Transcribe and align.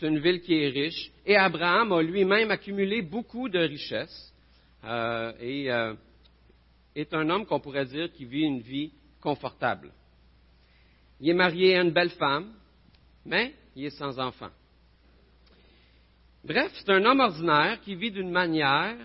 c'est 0.00 0.08
une 0.08 0.18
ville 0.18 0.40
qui 0.40 0.54
est 0.54 0.68
riche, 0.68 1.12
et 1.26 1.36
Abraham 1.36 1.92
a 1.92 2.00
lui-même 2.00 2.50
accumulé 2.50 3.02
beaucoup 3.02 3.50
de 3.50 3.58
richesses 3.58 4.32
euh, 4.82 5.32
et 5.38 5.70
euh, 5.70 5.92
est 6.96 7.12
un 7.12 7.28
homme 7.28 7.44
qu'on 7.44 7.60
pourrait 7.60 7.84
dire 7.84 8.10
qui 8.12 8.24
vit 8.24 8.44
une 8.44 8.60
vie 8.60 8.92
confortable. 9.20 9.92
Il 11.20 11.28
est 11.28 11.34
marié 11.34 11.76
à 11.76 11.82
une 11.82 11.90
belle 11.90 12.10
femme, 12.10 12.50
mais 13.26 13.54
il 13.76 13.84
est 13.84 13.90
sans 13.90 14.18
enfant. 14.18 14.48
Bref, 16.42 16.72
c'est 16.76 16.90
un 16.90 17.04
homme 17.04 17.20
ordinaire 17.20 17.78
qui 17.82 17.94
vit 17.94 18.10
d'une 18.10 18.30
manière 18.30 18.96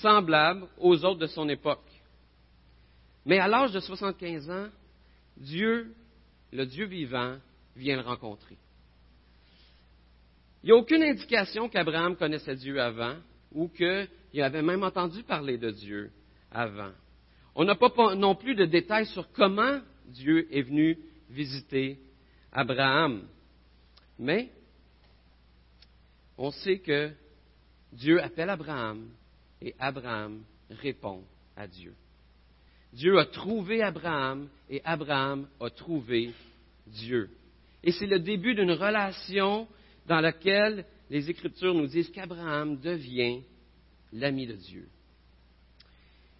semblable 0.00 0.66
aux 0.76 1.04
autres 1.04 1.20
de 1.20 1.28
son 1.28 1.48
époque. 1.48 1.88
Mais 3.24 3.38
à 3.38 3.46
l'âge 3.46 3.70
de 3.70 3.78
75 3.78 4.50
ans, 4.50 4.66
Dieu, 5.36 5.94
le 6.52 6.66
Dieu 6.66 6.86
vivant, 6.86 7.36
vient 7.76 7.94
le 7.94 8.02
rencontrer. 8.02 8.56
Il 10.62 10.66
n'y 10.66 10.72
a 10.72 10.76
aucune 10.76 11.02
indication 11.02 11.68
qu'Abraham 11.68 12.16
connaissait 12.16 12.54
Dieu 12.54 12.80
avant 12.80 13.16
ou 13.52 13.68
qu'il 13.68 14.42
avait 14.42 14.62
même 14.62 14.84
entendu 14.84 15.22
parler 15.24 15.58
de 15.58 15.70
Dieu 15.70 16.10
avant. 16.50 16.92
On 17.54 17.64
n'a 17.64 17.74
pas 17.74 18.14
non 18.14 18.34
plus 18.34 18.54
de 18.54 18.64
détails 18.64 19.06
sur 19.06 19.30
comment 19.32 19.80
Dieu 20.06 20.46
est 20.54 20.62
venu 20.62 20.98
visiter 21.28 21.98
Abraham. 22.52 23.26
Mais 24.18 24.50
on 26.38 26.50
sait 26.50 26.78
que 26.78 27.10
Dieu 27.92 28.22
appelle 28.22 28.50
Abraham 28.50 29.08
et 29.60 29.74
Abraham 29.78 30.42
répond 30.70 31.24
à 31.56 31.66
Dieu. 31.66 31.94
Dieu 32.92 33.18
a 33.18 33.26
trouvé 33.26 33.82
Abraham 33.82 34.48
et 34.70 34.80
Abraham 34.84 35.48
a 35.60 35.70
trouvé 35.70 36.32
Dieu. 36.86 37.30
Et 37.82 37.90
c'est 37.92 38.06
le 38.06 38.20
début 38.20 38.54
d'une 38.54 38.72
relation 38.72 39.66
dans 40.06 40.20
laquelle 40.20 40.84
les 41.10 41.30
Écritures 41.30 41.74
nous 41.74 41.86
disent 41.86 42.10
qu'Abraham 42.10 42.80
devient 42.80 43.42
l'ami 44.12 44.46
de 44.46 44.54
Dieu. 44.54 44.88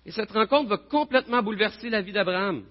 Et 0.05 0.11
cette 0.11 0.31
rencontre 0.31 0.69
va 0.69 0.79
complètement 0.79 1.43
bouleverser 1.43 1.89
la 1.89 2.03
vie 2.03 2.13
d'Abraham. 2.13 2.65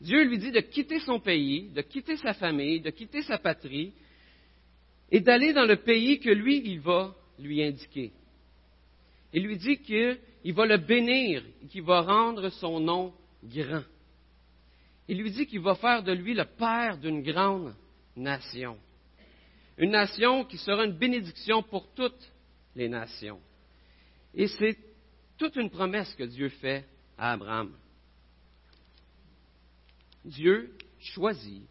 Dieu 0.00 0.24
lui 0.24 0.38
dit 0.38 0.52
de 0.52 0.60
quitter 0.60 1.00
son 1.00 1.20
pays, 1.20 1.70
de 1.70 1.82
quitter 1.82 2.16
sa 2.16 2.34
famille, 2.34 2.80
de 2.80 2.90
quitter 2.90 3.22
sa 3.22 3.38
patrie 3.38 3.92
et 5.10 5.20
d'aller 5.20 5.52
dans 5.52 5.64
le 5.64 5.76
pays 5.76 6.18
que 6.18 6.30
lui, 6.30 6.62
il 6.64 6.80
va 6.80 7.14
lui 7.38 7.62
indiquer. 7.62 8.12
Il 9.32 9.44
lui 9.44 9.56
dit 9.56 9.78
qu'il 9.78 10.54
va 10.54 10.66
le 10.66 10.78
bénir 10.78 11.42
et 11.62 11.66
qu'il 11.66 11.82
va 11.82 12.00
rendre 12.00 12.48
son 12.50 12.80
nom 12.80 13.12
grand. 13.42 13.84
Il 15.08 15.18
lui 15.18 15.30
dit 15.30 15.46
qu'il 15.46 15.60
va 15.60 15.74
faire 15.74 16.02
de 16.02 16.12
lui 16.12 16.34
le 16.34 16.44
père 16.44 16.98
d'une 16.98 17.22
grande 17.22 17.74
nation. 18.16 18.78
Une 19.78 19.90
nation 19.90 20.44
qui 20.44 20.56
sera 20.58 20.84
une 20.84 20.96
bénédiction 20.96 21.62
pour 21.62 21.92
toutes 21.94 22.32
les 22.74 22.88
nations. 22.88 23.40
Et 24.34 24.48
c'est 24.48 24.76
toute 25.36 25.56
une 25.56 25.70
promesse 25.70 26.14
que 26.14 26.24
Dieu 26.24 26.48
fait 26.48 26.86
à 27.18 27.32
Abraham. 27.32 27.72
Dieu 30.24 30.76
choisit 30.98 31.62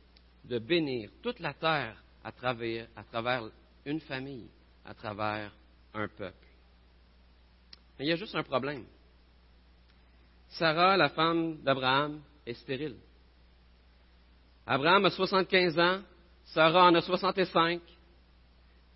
de 0.44 0.60
bénir 0.60 1.10
toute 1.22 1.40
la 1.40 1.54
terre 1.54 2.02
à 2.24 2.32
travers, 2.32 3.50
une 3.86 4.00
famille, 4.02 4.50
à 4.84 4.94
travers 4.94 5.52
un 5.94 6.08
peuple. 6.08 6.48
Mais 7.98 8.06
il 8.06 8.10
y 8.10 8.12
a 8.12 8.16
juste 8.16 8.36
un 8.36 8.44
problème. 8.44 8.86
Sarah, 10.50 10.96
la 10.98 11.10
femme 11.10 11.62
d'Abraham, 11.64 12.22
est 12.46 12.54
stérile. 12.54 12.98
Abraham 14.66 15.06
a 15.06 15.10
75 15.10 15.80
ans, 15.80 16.02
Sarah 16.46 16.86
en 16.86 16.96
a 16.96 17.02
65, 17.02 17.82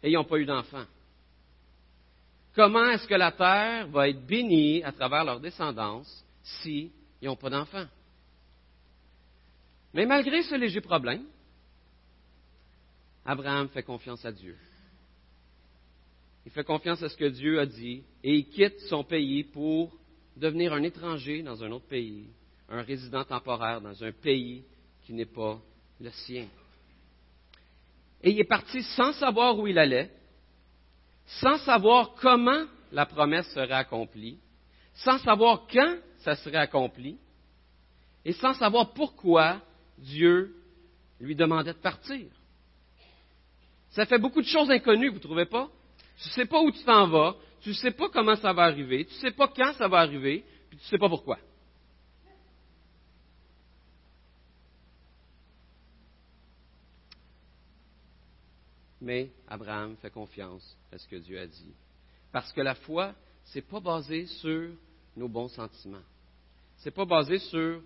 et 0.03 0.09
ils 0.09 0.13
n'ont 0.13 0.23
pas 0.23 0.37
eu 0.37 0.45
d'enfants. 0.45 0.85
Comment 2.55 2.89
est-ce 2.89 3.07
que 3.07 3.15
la 3.15 3.31
terre 3.31 3.87
va 3.87 4.09
être 4.09 4.25
bénie 4.25 4.83
à 4.83 4.91
travers 4.91 5.23
leur 5.23 5.39
descendance 5.39 6.25
s'ils 6.43 6.91
n'ont 7.21 7.35
pas 7.35 7.49
d'enfants? 7.49 7.87
Mais 9.93 10.05
malgré 10.05 10.43
ce 10.43 10.55
léger 10.55 10.81
problème, 10.81 11.25
Abraham 13.25 13.69
fait 13.69 13.83
confiance 13.83 14.23
à 14.25 14.31
Dieu. 14.31 14.57
Il 16.45 16.51
fait 16.51 16.63
confiance 16.63 17.03
à 17.03 17.09
ce 17.09 17.17
que 17.17 17.29
Dieu 17.29 17.59
a 17.59 17.65
dit 17.65 18.03
et 18.23 18.35
il 18.35 18.49
quitte 18.49 18.79
son 18.89 19.03
pays 19.03 19.43
pour 19.43 19.95
devenir 20.35 20.73
un 20.73 20.83
étranger 20.83 21.43
dans 21.43 21.63
un 21.63 21.71
autre 21.71 21.87
pays, 21.87 22.27
un 22.69 22.81
résident 22.81 23.23
temporaire 23.23 23.81
dans 23.81 24.03
un 24.03 24.11
pays 24.11 24.63
qui 25.03 25.13
n'est 25.13 25.25
pas 25.25 25.59
le 25.99 26.09
sien. 26.11 26.47
Et 28.21 28.31
il 28.31 28.39
est 28.39 28.45
parti 28.45 28.83
sans 28.83 29.13
savoir 29.13 29.57
où 29.57 29.67
il 29.67 29.77
allait, 29.77 30.11
sans 31.41 31.57
savoir 31.59 32.15
comment 32.15 32.65
la 32.91 33.05
promesse 33.05 33.47
serait 33.53 33.71
accomplie, 33.71 34.39
sans 34.93 35.19
savoir 35.19 35.67
quand 35.71 35.97
ça 36.19 36.35
serait 36.35 36.57
accompli, 36.57 37.17
et 38.25 38.33
sans 38.33 38.53
savoir 38.53 38.93
pourquoi 38.93 39.61
Dieu 39.97 40.55
lui 41.19 41.35
demandait 41.35 41.73
de 41.73 41.79
partir. 41.79 42.25
Ça 43.91 44.05
fait 44.05 44.19
beaucoup 44.19 44.41
de 44.41 44.47
choses 44.47 44.69
inconnues, 44.69 45.09
vous 45.09 45.15
ne 45.15 45.19
trouvez 45.19 45.45
pas? 45.45 45.69
Tu 46.21 46.27
ne 46.27 46.33
sais 46.33 46.45
pas 46.45 46.61
où 46.61 46.71
tu 46.71 46.83
t'en 46.83 47.07
vas, 47.07 47.35
tu 47.61 47.69
ne 47.69 47.73
sais 47.73 47.91
pas 47.91 48.09
comment 48.09 48.35
ça 48.35 48.53
va 48.53 48.63
arriver, 48.63 49.05
tu 49.05 49.13
ne 49.15 49.19
sais 49.19 49.31
pas 49.31 49.47
quand 49.47 49.73
ça 49.73 49.87
va 49.87 49.99
arriver, 49.99 50.43
puis 50.69 50.77
tu 50.77 50.83
ne 50.83 50.89
sais 50.89 50.97
pas 50.97 51.09
pourquoi. 51.09 51.39
Mais 59.01 59.31
Abraham 59.47 59.95
fait 59.97 60.11
confiance 60.11 60.77
à 60.91 60.97
ce 60.97 61.07
que 61.07 61.15
Dieu 61.15 61.39
a 61.39 61.47
dit. 61.47 61.73
Parce 62.31 62.51
que 62.51 62.61
la 62.61 62.75
foi, 62.75 63.13
ce 63.45 63.57
n'est 63.57 63.65
pas 63.65 63.79
basé 63.79 64.25
sur 64.25 64.71
nos 65.15 65.27
bons 65.27 65.47
sentiments. 65.49 66.03
Ce 66.77 66.85
n'est 66.85 66.95
pas 66.95 67.05
basé 67.05 67.39
sur 67.39 67.81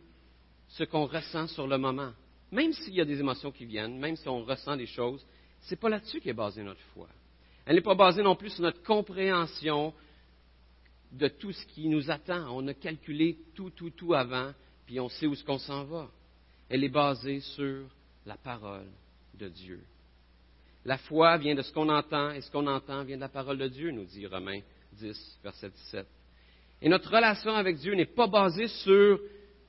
ce 0.70 0.84
qu'on 0.84 1.06
ressent 1.06 1.48
sur 1.48 1.68
le 1.68 1.78
moment. 1.78 2.12
Même 2.52 2.74
s'il 2.74 2.94
y 2.94 3.02
a 3.02 3.06
des 3.06 3.20
émotions 3.20 3.52
qui 3.52 3.66
viennent, 3.66 3.98
même 3.98 4.16
si 4.16 4.28
on 4.28 4.44
ressent 4.44 4.76
des 4.76 4.86
choses, 4.86 5.26
ce 5.62 5.72
n'est 5.72 5.80
pas 5.80 5.90
là-dessus 5.90 6.20
qu'est 6.20 6.34
basée 6.34 6.64
notre 6.64 6.82
foi. 6.94 7.08
Elle 7.66 7.76
n'est 7.76 7.82
pas 7.82 7.96
basée 7.96 8.24
non 8.24 8.36
plus 8.36 8.50
sur 8.50 8.64
notre 8.64 8.84
compréhension 8.84 9.94
de 11.12 11.28
tout 11.28 11.52
ce 11.52 11.66
qui 11.68 11.88
nous 11.88 12.10
attend. 12.12 12.56
On 12.56 12.68
a 12.68 12.74
calculé 12.74 13.38
tout, 13.56 13.70
tout, 13.70 13.92
tout 13.92 14.14
avant, 14.14 14.52
puis 14.86 15.00
on 15.00 15.10
sait 15.10 15.28
où 15.28 15.36
ce 15.36 15.44
qu'on 15.44 15.60
s'en 15.60 15.86
va. 15.86 16.10
Elle 16.70 16.84
est 16.84 16.90
basée 16.90 17.40
sur 17.40 17.86
la 18.26 18.36
parole 18.36 18.88
de 19.36 19.48
Dieu. 19.48 19.82
La 20.86 20.98
foi 20.98 21.38
vient 21.38 21.56
de 21.56 21.62
ce 21.62 21.72
qu'on 21.72 21.90
entend, 21.90 22.32
et 22.32 22.42
ce 22.42 22.52
qu'on 22.52 22.68
entend 22.68 23.04
vient 23.04 23.16
de 23.16 23.22
la 23.22 23.30
parole 23.30 23.58
de 23.58 23.68
Dieu, 23.68 23.92
nous 23.92 24.06
dit 24.06 24.28
Romains 24.28 24.62
10, 24.94 25.40
verset 25.44 25.70
17. 25.70 26.08
Et 26.82 26.90
notre 26.90 27.10
relation 27.10 27.56
avec 27.56 27.78
Dieu 27.78 27.96
n'est 27.96 28.06
pas 28.06 28.28
basée 28.28 28.68
sur 28.68 29.20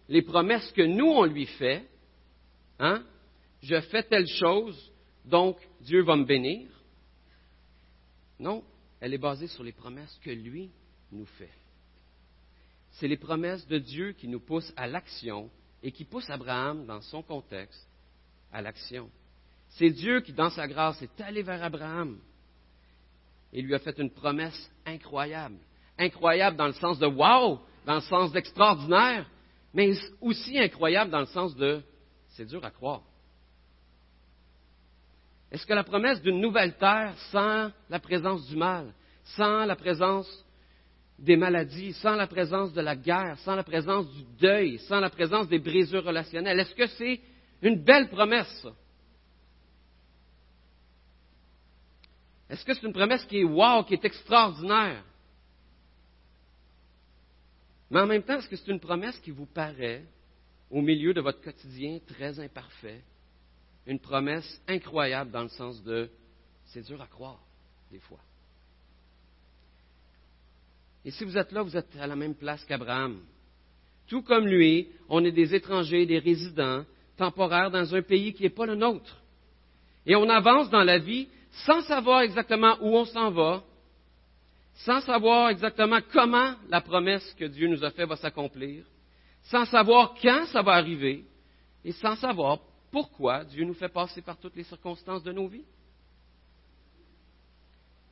les 0.08 0.22
promesses 0.22 0.70
que 0.72 0.82
nous, 0.82 1.06
on 1.06 1.24
lui 1.24 1.46
fait. 1.46 1.84
Hein? 2.80 3.04
Je 3.62 3.80
fais 3.82 4.02
telle 4.02 4.26
chose, 4.26 4.92
donc 5.24 5.56
Dieu 5.80 6.02
va 6.02 6.16
me 6.16 6.24
bénir. 6.24 6.68
Non, 8.40 8.64
elle 9.00 9.14
est 9.14 9.18
basée 9.18 9.46
sur 9.46 9.62
les 9.62 9.72
promesses 9.72 10.18
que 10.22 10.30
lui 10.30 10.70
nous 11.12 11.26
fait. 11.26 11.52
C'est 12.92 13.08
les 13.08 13.16
promesses 13.16 13.66
de 13.68 13.78
Dieu 13.78 14.12
qui 14.12 14.26
nous 14.26 14.40
poussent 14.40 14.72
à 14.76 14.86
l'action 14.86 15.50
et 15.82 15.92
qui 15.92 16.04
poussent 16.04 16.30
Abraham, 16.30 16.86
dans 16.86 17.00
son 17.00 17.22
contexte, 17.22 17.88
à 18.52 18.60
l'action. 18.60 19.08
C'est 19.74 19.90
Dieu 19.90 20.20
qui, 20.20 20.32
dans 20.32 20.50
sa 20.50 20.68
grâce, 20.68 21.00
est 21.02 21.20
allé 21.20 21.42
vers 21.42 21.62
Abraham 21.62 22.18
et 23.52 23.60
lui 23.60 23.74
a 23.74 23.78
fait 23.78 23.98
une 23.98 24.10
promesse 24.10 24.70
incroyable. 24.86 25.56
Incroyable 25.98 26.56
dans 26.56 26.66
le 26.66 26.72
sens 26.74 26.98
de 26.98 27.06
wow, 27.06 27.60
dans 27.86 27.96
le 27.96 28.00
sens 28.00 28.32
d'extraordinaire, 28.32 29.28
mais 29.72 29.92
aussi 30.20 30.58
incroyable 30.58 31.10
dans 31.10 31.20
le 31.20 31.26
sens 31.26 31.54
de 31.56 31.82
c'est 32.30 32.46
dur 32.46 32.64
à 32.64 32.70
croire. 32.70 33.02
Est-ce 35.50 35.66
que 35.66 35.74
la 35.74 35.84
promesse 35.84 36.20
d'une 36.20 36.40
nouvelle 36.40 36.76
terre 36.76 37.14
sans 37.30 37.70
la 37.88 38.00
présence 38.00 38.46
du 38.48 38.56
mal, 38.56 38.92
sans 39.36 39.64
la 39.64 39.76
présence 39.76 40.28
des 41.16 41.36
maladies, 41.36 41.92
sans 41.94 42.16
la 42.16 42.26
présence 42.26 42.72
de 42.72 42.80
la 42.80 42.96
guerre, 42.96 43.38
sans 43.40 43.54
la 43.54 43.62
présence 43.62 44.10
du 44.12 44.24
deuil, 44.40 44.78
sans 44.80 44.98
la 44.98 45.10
présence 45.10 45.48
des 45.48 45.60
brisures 45.60 46.04
relationnelles, 46.04 46.58
est-ce 46.58 46.74
que 46.74 46.86
c'est 46.88 47.20
une 47.62 47.84
belle 47.84 48.08
promesse, 48.08 48.66
Est-ce 52.48 52.64
que 52.64 52.74
c'est 52.74 52.86
une 52.86 52.92
promesse 52.92 53.24
qui 53.24 53.38
est 53.38 53.44
wow, 53.44 53.84
qui 53.84 53.94
est 53.94 54.04
extraordinaire? 54.04 55.02
Mais 57.90 58.00
en 58.00 58.06
même 58.06 58.22
temps, 58.22 58.38
est-ce 58.38 58.48
que 58.48 58.56
c'est 58.56 58.70
une 58.70 58.80
promesse 58.80 59.18
qui 59.20 59.30
vous 59.30 59.46
paraît, 59.46 60.04
au 60.70 60.80
milieu 60.80 61.14
de 61.14 61.20
votre 61.20 61.40
quotidien 61.40 61.98
très 62.06 62.38
imparfait, 62.40 63.02
une 63.86 63.98
promesse 63.98 64.60
incroyable 64.66 65.30
dans 65.30 65.42
le 65.42 65.48
sens 65.48 65.82
de 65.82 66.10
c'est 66.66 66.82
dur 66.82 67.00
à 67.00 67.06
croire, 67.06 67.40
des 67.90 67.98
fois. 67.98 68.18
Et 71.04 71.10
si 71.10 71.24
vous 71.24 71.36
êtes 71.36 71.52
là, 71.52 71.62
vous 71.62 71.76
êtes 71.76 71.94
à 71.96 72.06
la 72.06 72.16
même 72.16 72.34
place 72.34 72.64
qu'Abraham. 72.64 73.20
Tout 74.08 74.22
comme 74.22 74.46
lui, 74.46 74.88
on 75.08 75.24
est 75.24 75.32
des 75.32 75.54
étrangers, 75.54 76.06
des 76.06 76.18
résidents 76.18 76.84
temporaires 77.16 77.70
dans 77.70 77.94
un 77.94 78.02
pays 78.02 78.32
qui 78.32 78.42
n'est 78.42 78.50
pas 78.50 78.66
le 78.66 78.74
nôtre. 78.74 79.22
Et 80.06 80.16
on 80.16 80.28
avance 80.28 80.70
dans 80.70 80.82
la 80.82 80.98
vie 80.98 81.28
sans 81.62 81.82
savoir 81.82 82.22
exactement 82.22 82.76
où 82.80 82.96
on 82.96 83.04
s'en 83.04 83.30
va, 83.30 83.62
sans 84.74 85.00
savoir 85.02 85.50
exactement 85.50 86.00
comment 86.12 86.54
la 86.68 86.80
promesse 86.80 87.32
que 87.34 87.44
Dieu 87.44 87.68
nous 87.68 87.84
a 87.84 87.90
faite 87.90 88.08
va 88.08 88.16
s'accomplir, 88.16 88.84
sans 89.44 89.64
savoir 89.66 90.14
quand 90.20 90.46
ça 90.46 90.62
va 90.62 90.72
arriver, 90.72 91.24
et 91.84 91.92
sans 91.92 92.16
savoir 92.16 92.58
pourquoi 92.90 93.44
Dieu 93.44 93.64
nous 93.64 93.74
fait 93.74 93.88
passer 93.88 94.20
par 94.22 94.36
toutes 94.36 94.56
les 94.56 94.64
circonstances 94.64 95.22
de 95.22 95.32
nos 95.32 95.46
vies. 95.46 95.64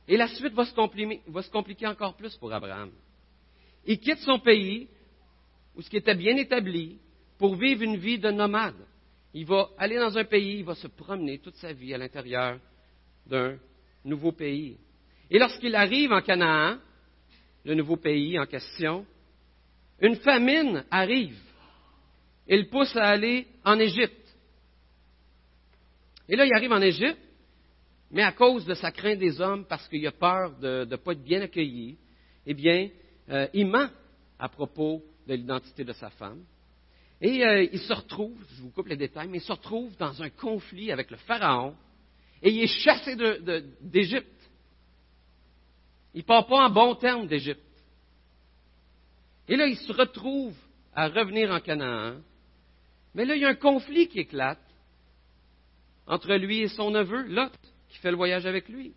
Et 0.07 0.17
la 0.17 0.27
suite 0.27 0.53
va 0.53 0.65
se, 0.65 1.49
compliquer, 1.49 1.87
encore 1.87 2.15
plus 2.15 2.35
pour 2.37 2.53
Abraham. 2.53 2.91
Il 3.85 3.99
quitte 3.99 4.19
son 4.19 4.39
pays, 4.39 4.87
où 5.75 5.81
ce 5.81 5.89
qui 5.89 5.97
était 5.97 6.15
bien 6.15 6.35
établi, 6.37 6.97
pour 7.37 7.55
vivre 7.55 7.81
une 7.81 7.97
vie 7.97 8.19
de 8.19 8.29
nomade. 8.29 8.85
Il 9.33 9.45
va 9.45 9.69
aller 9.77 9.97
dans 9.97 10.17
un 10.17 10.25
pays, 10.25 10.59
il 10.59 10.65
va 10.65 10.75
se 10.75 10.87
promener 10.87 11.39
toute 11.39 11.55
sa 11.55 11.73
vie 11.73 11.93
à 11.93 11.97
l'intérieur 11.97 12.59
d'un 13.25 13.57
nouveau 14.03 14.31
pays. 14.31 14.77
Et 15.29 15.39
lorsqu'il 15.39 15.75
arrive 15.75 16.11
en 16.11 16.21
Canaan, 16.21 16.77
le 17.65 17.75
nouveau 17.75 17.97
pays 17.97 18.37
en 18.37 18.45
question, 18.45 19.05
une 19.99 20.17
famine 20.17 20.83
arrive. 20.91 21.39
Il 22.47 22.69
pousse 22.69 22.95
à 22.95 23.05
aller 23.05 23.47
en 23.63 23.79
Égypte. 23.79 24.19
Et 26.27 26.35
là, 26.35 26.45
il 26.45 26.53
arrive 26.53 26.71
en 26.71 26.81
Égypte, 26.81 27.19
mais 28.11 28.23
à 28.23 28.31
cause 28.31 28.65
de 28.65 28.73
sa 28.73 28.91
crainte 28.91 29.19
des 29.19 29.39
hommes, 29.41 29.65
parce 29.65 29.87
qu'il 29.87 30.05
a 30.05 30.11
peur 30.11 30.57
de 30.59 30.85
ne 30.89 30.95
pas 30.95 31.13
être 31.13 31.23
bien 31.23 31.41
accueilli, 31.41 31.97
eh 32.45 32.53
bien, 32.53 32.89
euh, 33.29 33.47
il 33.53 33.67
ment 33.67 33.89
à 34.37 34.49
propos 34.49 35.03
de 35.27 35.33
l'identité 35.33 35.83
de 35.83 35.93
sa 35.93 36.09
femme. 36.11 36.43
Et 37.21 37.45
euh, 37.45 37.67
il 37.71 37.79
se 37.79 37.93
retrouve, 37.93 38.37
je 38.55 38.61
vous 38.61 38.71
coupe 38.71 38.87
les 38.87 38.97
détails, 38.97 39.29
mais 39.29 39.37
il 39.37 39.43
se 39.43 39.51
retrouve 39.51 39.95
dans 39.97 40.21
un 40.21 40.29
conflit 40.29 40.91
avec 40.91 41.09
le 41.09 41.17
Pharaon, 41.17 41.73
et 42.43 42.51
il 42.51 42.63
est 42.63 42.83
chassé 42.83 43.15
d'Égypte. 43.79 44.27
Il 46.13 46.19
ne 46.19 46.25
part 46.25 46.45
pas 46.45 46.67
en 46.67 46.69
bon 46.69 46.93
terme 46.95 47.25
d'Égypte. 47.25 47.61
Et 49.47 49.55
là, 49.55 49.65
il 49.65 49.77
se 49.77 49.93
retrouve 49.93 50.55
à 50.93 51.07
revenir 51.07 51.51
en 51.51 51.61
Canaan. 51.61 52.17
Mais 53.15 53.25
là, 53.25 53.35
il 53.35 53.41
y 53.41 53.45
a 53.45 53.49
un 53.49 53.55
conflit 53.55 54.09
qui 54.09 54.19
éclate 54.19 54.59
entre 56.05 56.33
lui 56.35 56.59
et 56.59 56.67
son 56.67 56.91
neveu, 56.91 57.23
Lot 57.27 57.53
qui 57.87 57.97
fait 57.99 58.11
le 58.11 58.17
voyage 58.17 58.45
avec 58.45 58.67
lui. 58.67 58.93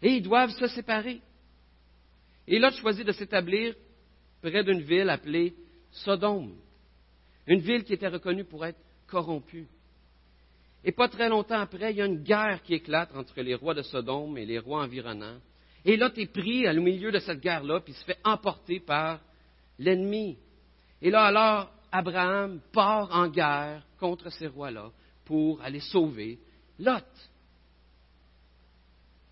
Et 0.00 0.14
ils 0.14 0.22
doivent 0.22 0.50
se 0.50 0.68
séparer. 0.68 1.20
Et 2.46 2.58
Lot 2.58 2.74
choisit 2.76 3.06
de 3.06 3.12
s'établir 3.12 3.74
près 4.40 4.64
d'une 4.64 4.80
ville 4.80 5.10
appelée 5.10 5.54
Sodome, 5.90 6.56
une 7.46 7.60
ville 7.60 7.84
qui 7.84 7.92
était 7.92 8.08
reconnue 8.08 8.44
pour 8.44 8.64
être 8.64 8.78
corrompue. 9.06 9.66
Et 10.88 10.92
pas 10.92 11.06
très 11.06 11.28
longtemps 11.28 11.60
après, 11.60 11.92
il 11.92 11.98
y 11.98 12.00
a 12.00 12.06
une 12.06 12.22
guerre 12.22 12.62
qui 12.62 12.72
éclate 12.72 13.14
entre 13.14 13.42
les 13.42 13.54
rois 13.54 13.74
de 13.74 13.82
Sodome 13.82 14.38
et 14.38 14.46
les 14.46 14.58
rois 14.58 14.84
environnants. 14.84 15.36
Et 15.84 15.98
Lot 15.98 16.16
est 16.16 16.32
pris 16.32 16.66
au 16.66 16.80
milieu 16.80 17.12
de 17.12 17.18
cette 17.18 17.40
guerre-là, 17.40 17.80
puis 17.80 17.92
il 17.92 17.96
se 17.96 18.06
fait 18.06 18.16
emporter 18.24 18.80
par 18.80 19.20
l'ennemi. 19.78 20.38
Et 21.02 21.10
là, 21.10 21.24
alors, 21.24 21.70
Abraham 21.92 22.62
part 22.72 23.10
en 23.12 23.28
guerre 23.28 23.82
contre 24.00 24.32
ces 24.32 24.46
rois-là 24.46 24.90
pour 25.26 25.60
aller 25.60 25.80
sauver 25.80 26.38
Lot. 26.78 27.04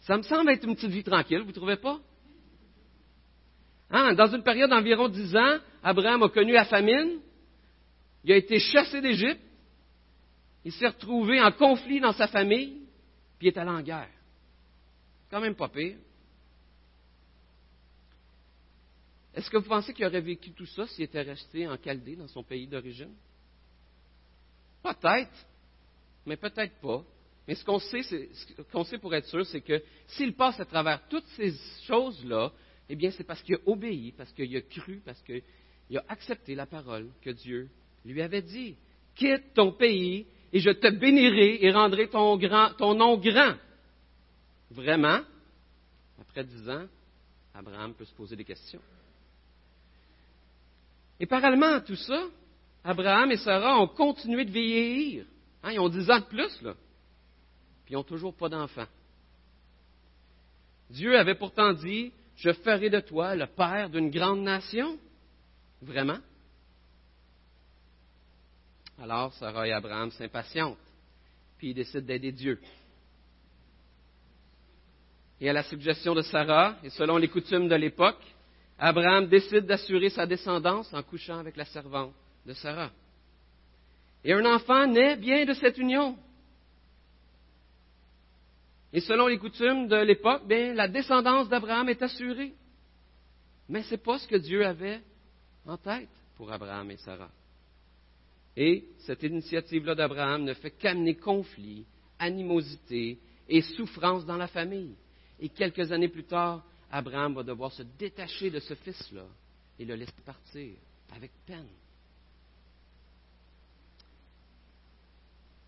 Ça 0.00 0.18
me 0.18 0.22
semble 0.24 0.50
être 0.50 0.68
une 0.68 0.74
petite 0.74 0.90
vie 0.90 1.04
tranquille, 1.04 1.40
vous 1.40 1.46
ne 1.46 1.52
trouvez 1.52 1.76
pas? 1.76 1.98
Hein, 3.88 4.12
dans 4.12 4.26
une 4.26 4.42
période 4.42 4.68
d'environ 4.68 5.08
dix 5.08 5.34
ans, 5.34 5.56
Abraham 5.82 6.22
a 6.22 6.28
connu 6.28 6.52
la 6.52 6.66
famine, 6.66 7.18
il 8.24 8.32
a 8.32 8.36
été 8.36 8.58
chassé 8.58 9.00
d'Égypte, 9.00 9.40
il 10.66 10.72
s'est 10.72 10.88
retrouvé 10.88 11.40
en 11.40 11.52
conflit 11.52 12.00
dans 12.00 12.12
sa 12.12 12.26
famille, 12.26 12.82
puis 13.38 13.46
il 13.46 13.48
est 13.48 13.56
allé 13.56 13.70
en 13.70 13.82
guerre. 13.82 14.10
Quand 15.30 15.40
même 15.40 15.54
pas 15.54 15.68
pire. 15.68 15.96
Est-ce 19.32 19.48
que 19.48 19.58
vous 19.58 19.68
pensez 19.68 19.94
qu'il 19.94 20.04
aurait 20.04 20.20
vécu 20.20 20.50
tout 20.50 20.66
ça 20.66 20.88
s'il 20.88 21.04
était 21.04 21.22
resté 21.22 21.68
en 21.68 21.76
Chaldée, 21.76 22.16
dans 22.16 22.26
son 22.26 22.42
pays 22.42 22.66
d'origine? 22.66 23.14
Peut-être, 24.82 25.46
mais 26.26 26.36
peut-être 26.36 26.80
pas. 26.80 27.04
Mais 27.46 27.54
ce 27.54 27.64
qu'on 27.64 27.78
sait, 27.78 28.02
ce 28.02 28.62
qu'on 28.72 28.82
sait 28.82 28.98
pour 28.98 29.14
être 29.14 29.28
sûr, 29.28 29.46
c'est 29.46 29.60
que 29.60 29.80
s'il 30.08 30.34
passe 30.34 30.58
à 30.58 30.64
travers 30.64 31.06
toutes 31.06 31.28
ces 31.36 31.54
choses-là, 31.84 32.50
eh 32.88 32.96
bien, 32.96 33.12
c'est 33.12 33.22
parce 33.22 33.40
qu'il 33.40 33.54
a 33.54 33.58
obéi, 33.66 34.10
parce 34.16 34.32
qu'il 34.32 34.56
a 34.56 34.62
cru, 34.62 35.00
parce 35.04 35.22
qu'il 35.22 35.96
a 35.96 36.04
accepté 36.08 36.56
la 36.56 36.66
parole 36.66 37.08
que 37.22 37.30
Dieu 37.30 37.70
lui 38.04 38.20
avait 38.20 38.42
dit. 38.42 38.76
Quitte 39.14 39.54
ton 39.54 39.70
pays 39.70 40.26
et 40.56 40.60
je 40.60 40.70
te 40.70 40.88
bénirai 40.88 41.62
et 41.62 41.70
rendrai 41.70 42.08
ton, 42.08 42.38
nom 42.38 43.18
grand. 43.18 43.56
Vraiment? 44.70 45.20
Après 46.18 46.44
dix 46.44 46.66
ans, 46.70 46.86
Abraham 47.54 47.92
peut 47.92 48.06
se 48.06 48.14
poser 48.14 48.36
des 48.36 48.44
questions. 48.44 48.80
Et 51.20 51.26
parallèlement 51.26 51.74
à 51.74 51.80
tout 51.82 51.96
ça, 51.96 52.24
Abraham 52.82 53.30
et 53.32 53.36
Sarah 53.36 53.78
ont 53.78 53.88
continué 53.88 54.46
de 54.46 54.50
vieillir. 54.50 55.26
Hein, 55.62 55.72
ils 55.72 55.78
ont 55.78 55.90
dix 55.90 56.10
ans 56.10 56.20
de 56.20 56.24
plus, 56.24 56.62
là 56.62 56.72
puis 57.84 57.92
ils 57.92 57.98
n'ont 57.98 58.02
toujours 58.02 58.34
pas 58.34 58.48
d'enfants. 58.48 58.88
Dieu 60.88 61.18
avait 61.18 61.36
pourtant 61.36 61.72
dit, 61.74 62.12
je 62.36 62.52
ferai 62.52 62.88
de 62.88 62.98
toi 62.98 63.36
le 63.36 63.46
père 63.46 63.90
d'une 63.90 64.10
grande 64.10 64.40
nation. 64.40 64.98
Vraiment? 65.82 66.18
Alors 68.98 69.32
Sarah 69.34 69.68
et 69.68 69.72
Abraham 69.72 70.10
s'impatientent, 70.10 70.78
puis 71.58 71.70
ils 71.70 71.74
décident 71.74 72.06
d'aider 72.06 72.32
Dieu. 72.32 72.60
Et 75.40 75.50
à 75.50 75.52
la 75.52 75.62
suggestion 75.62 76.14
de 76.14 76.22
Sarah, 76.22 76.76
et 76.82 76.90
selon 76.90 77.18
les 77.18 77.28
coutumes 77.28 77.68
de 77.68 77.74
l'époque, 77.74 78.22
Abraham 78.78 79.26
décide 79.26 79.66
d'assurer 79.66 80.08
sa 80.08 80.26
descendance 80.26 80.92
en 80.94 81.02
couchant 81.02 81.38
avec 81.38 81.56
la 81.56 81.66
servante 81.66 82.14
de 82.46 82.54
Sarah. 82.54 82.90
Et 84.24 84.32
un 84.32 84.44
enfant 84.46 84.86
naît 84.86 85.16
bien 85.16 85.44
de 85.44 85.52
cette 85.52 85.76
union. 85.78 86.16
Et 88.92 89.00
selon 89.00 89.26
les 89.26 89.38
coutumes 89.38 89.88
de 89.88 89.96
l'époque, 89.96 90.42
la 90.48 90.88
descendance 90.88 91.48
d'Abraham 91.48 91.88
est 91.90 92.02
assurée. 92.02 92.54
Mais 93.68 93.82
ce 93.82 93.92
n'est 93.92 93.98
pas 93.98 94.18
ce 94.18 94.26
que 94.26 94.36
Dieu 94.36 94.64
avait 94.64 95.02
en 95.66 95.76
tête 95.76 96.08
pour 96.36 96.50
Abraham 96.50 96.90
et 96.90 96.96
Sarah. 96.96 97.30
Et 98.56 98.88
cette 98.98 99.22
initiative-là 99.22 99.94
d'Abraham 99.94 100.44
ne 100.44 100.54
fait 100.54 100.70
qu'amener 100.70 101.14
conflit, 101.16 101.84
animosité 102.18 103.18
et 103.48 103.60
souffrance 103.60 104.24
dans 104.24 104.36
la 104.36 104.48
famille. 104.48 104.94
Et 105.38 105.50
quelques 105.50 105.92
années 105.92 106.08
plus 106.08 106.24
tard, 106.24 106.64
Abraham 106.90 107.34
va 107.34 107.42
devoir 107.42 107.72
se 107.72 107.82
détacher 107.82 108.50
de 108.50 108.60
ce 108.60 108.74
fils-là 108.74 109.26
et 109.78 109.84
le 109.84 109.94
laisser 109.94 110.12
partir 110.24 110.72
avec 111.14 111.30
peine. 111.44 111.68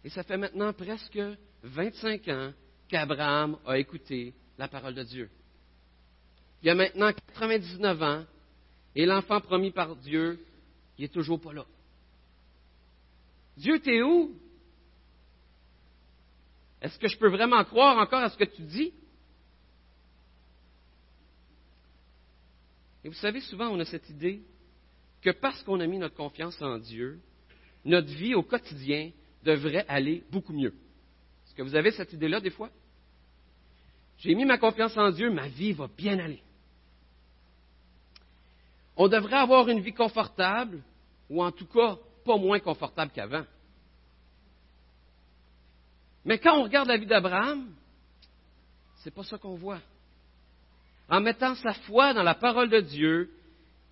Et 0.05 0.09
ça 0.09 0.23
fait 0.23 0.39
maintenant 0.39 0.73
presque 0.73 1.21
25 1.63 2.29
ans 2.29 2.53
qu'Abraham 2.89 3.59
a 3.67 3.79
écouté 3.79 4.33
la 4.57 4.69
parole 4.69 4.95
de 4.95 5.03
Dieu. 5.03 5.29
Il 6.63 6.71
a 6.71 6.75
maintenant 6.75 7.13
99 7.13 8.03
ans 8.03 8.25
et 8.95 9.05
l'enfant 9.05 9.41
promis 9.41 9.71
par 9.71 9.95
Dieu, 9.97 10.45
n'est 10.99 11.09
toujours 11.09 11.41
pas 11.41 11.53
là. 11.53 11.67
Dieu, 13.59 13.81
t'es 13.81 14.03
où? 14.03 14.35
Est-ce 16.81 16.99
que 16.99 17.09
je 17.09 17.19
peux 17.19 17.29
vraiment 17.29 17.63
croire 17.65 17.99
encore 17.99 18.23
à 18.23 18.31
ce 18.31 18.37
que 18.37 18.45
tu 18.45 18.63
dis? 18.63 18.93
Et 23.03 23.09
vous 23.09 23.15
savez, 23.15 23.41
souvent, 23.41 23.69
on 23.69 23.81
a 23.81 23.85
cette 23.85 24.09
idée 24.11 24.43
que 25.23 25.31
parce 25.31 25.63
qu'on 25.65 25.81
a 25.81 25.87
mis 25.87 25.99
notre 25.99 26.15
confiance 26.15 26.61
en 26.63 26.79
Dieu, 26.79 27.19
notre 27.85 28.09
vie 28.09 28.35
au 28.35 28.45
quotidien 28.45 29.11
devrait 29.43 29.85
aller 29.89 30.23
beaucoup 30.31 30.53
mieux. 30.53 30.75
Est-ce 31.45 31.55
que 31.57 31.63
vous 31.63 31.75
avez 31.75 31.91
cette 31.91 32.13
idée-là 32.13 32.41
des 32.41 32.51
fois? 32.51 32.71
J'ai 34.19 34.37
mis 34.37 34.45
ma 34.45 34.59
confiance 34.59 34.97
en 34.97 35.11
Dieu, 35.11 35.31
ma 35.31 35.49
vie 35.49 35.73
va 35.73 35.89
bien 35.89 36.19
aller. 36.21 36.43
On 38.97 39.09
devrait 39.09 39.39
avoir 39.39 39.69
une 39.69 39.81
vie 39.81 39.93
confortable, 39.93 40.81
ou 41.29 41.43
en 41.43 41.51
tout 41.51 41.67
cas 41.67 41.99
pas 42.29 42.37
moins 42.37 42.61
confortable 42.61 43.11
qu'avant. 43.15 43.47
Mais 46.27 46.39
quand 46.39 46.59
on 46.59 46.65
regarde 46.65 46.89
la 46.89 46.99
vie 46.99 47.07
d'Abraham, 47.07 47.75
c'est 48.97 49.15
pas 49.15 49.23
ça 49.25 49.39
qu'on 49.39 49.55
voit. 49.55 49.81
En 51.09 51.23
mettant 51.23 51.55
sa 51.55 51.73
foi 51.73 52.13
dans 52.13 52.23
la 52.23 52.35
parole 52.35 52.69
de 52.69 52.81
Dieu, 52.81 53.31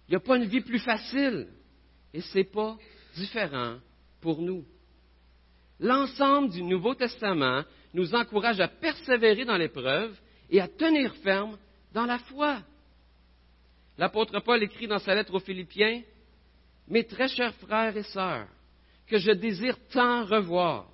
il 0.07 0.11
n'y 0.11 0.17
a 0.17 0.21
pas 0.21 0.37
une 0.37 0.45
vie 0.45 0.61
plus 0.61 0.81
facile. 0.81 1.49
Et 2.13 2.21
ce 2.21 2.37
n'est 2.37 2.45
pas 2.45 2.77
différent 3.15 3.79
pour 4.21 4.43
nous. 4.43 4.67
L'ensemble 5.81 6.51
du 6.51 6.63
Nouveau 6.63 6.95
Testament 6.95 7.65
nous 7.95 8.15
encourage 8.15 8.61
à 8.61 8.69
persévérer 8.69 9.47
dans 9.47 9.57
l'épreuve 9.57 10.15
et 10.51 10.61
à 10.61 10.69
tenir 10.69 11.15
ferme 11.17 11.57
dans 11.95 12.05
la 12.05 12.19
foi. 12.19 12.59
L'apôtre 13.97 14.41
Paul 14.41 14.63
écrit 14.63 14.89
dans 14.89 14.99
sa 14.99 15.15
lettre 15.15 15.33
aux 15.33 15.41
Philippiens, 15.41 16.03
Mes 16.89 17.05
très 17.05 17.29
chers 17.29 17.55
frères 17.57 17.97
et 17.97 18.03
sœurs, 18.05 18.49
que 19.07 19.19
je 19.19 19.33
désire 19.33 19.77
tant 19.93 20.25
revoir, 20.25 20.89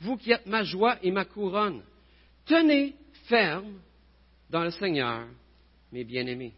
vous 0.00 0.16
qui 0.16 0.32
êtes 0.32 0.46
ma 0.46 0.62
joie 0.62 0.98
et 1.02 1.10
ma 1.10 1.24
couronne, 1.24 1.82
Tenez 2.46 2.94
ferme 3.24 3.80
dans 4.50 4.64
le 4.64 4.70
Seigneur, 4.70 5.26
mes 5.90 6.04
bien-aimés. 6.04 6.52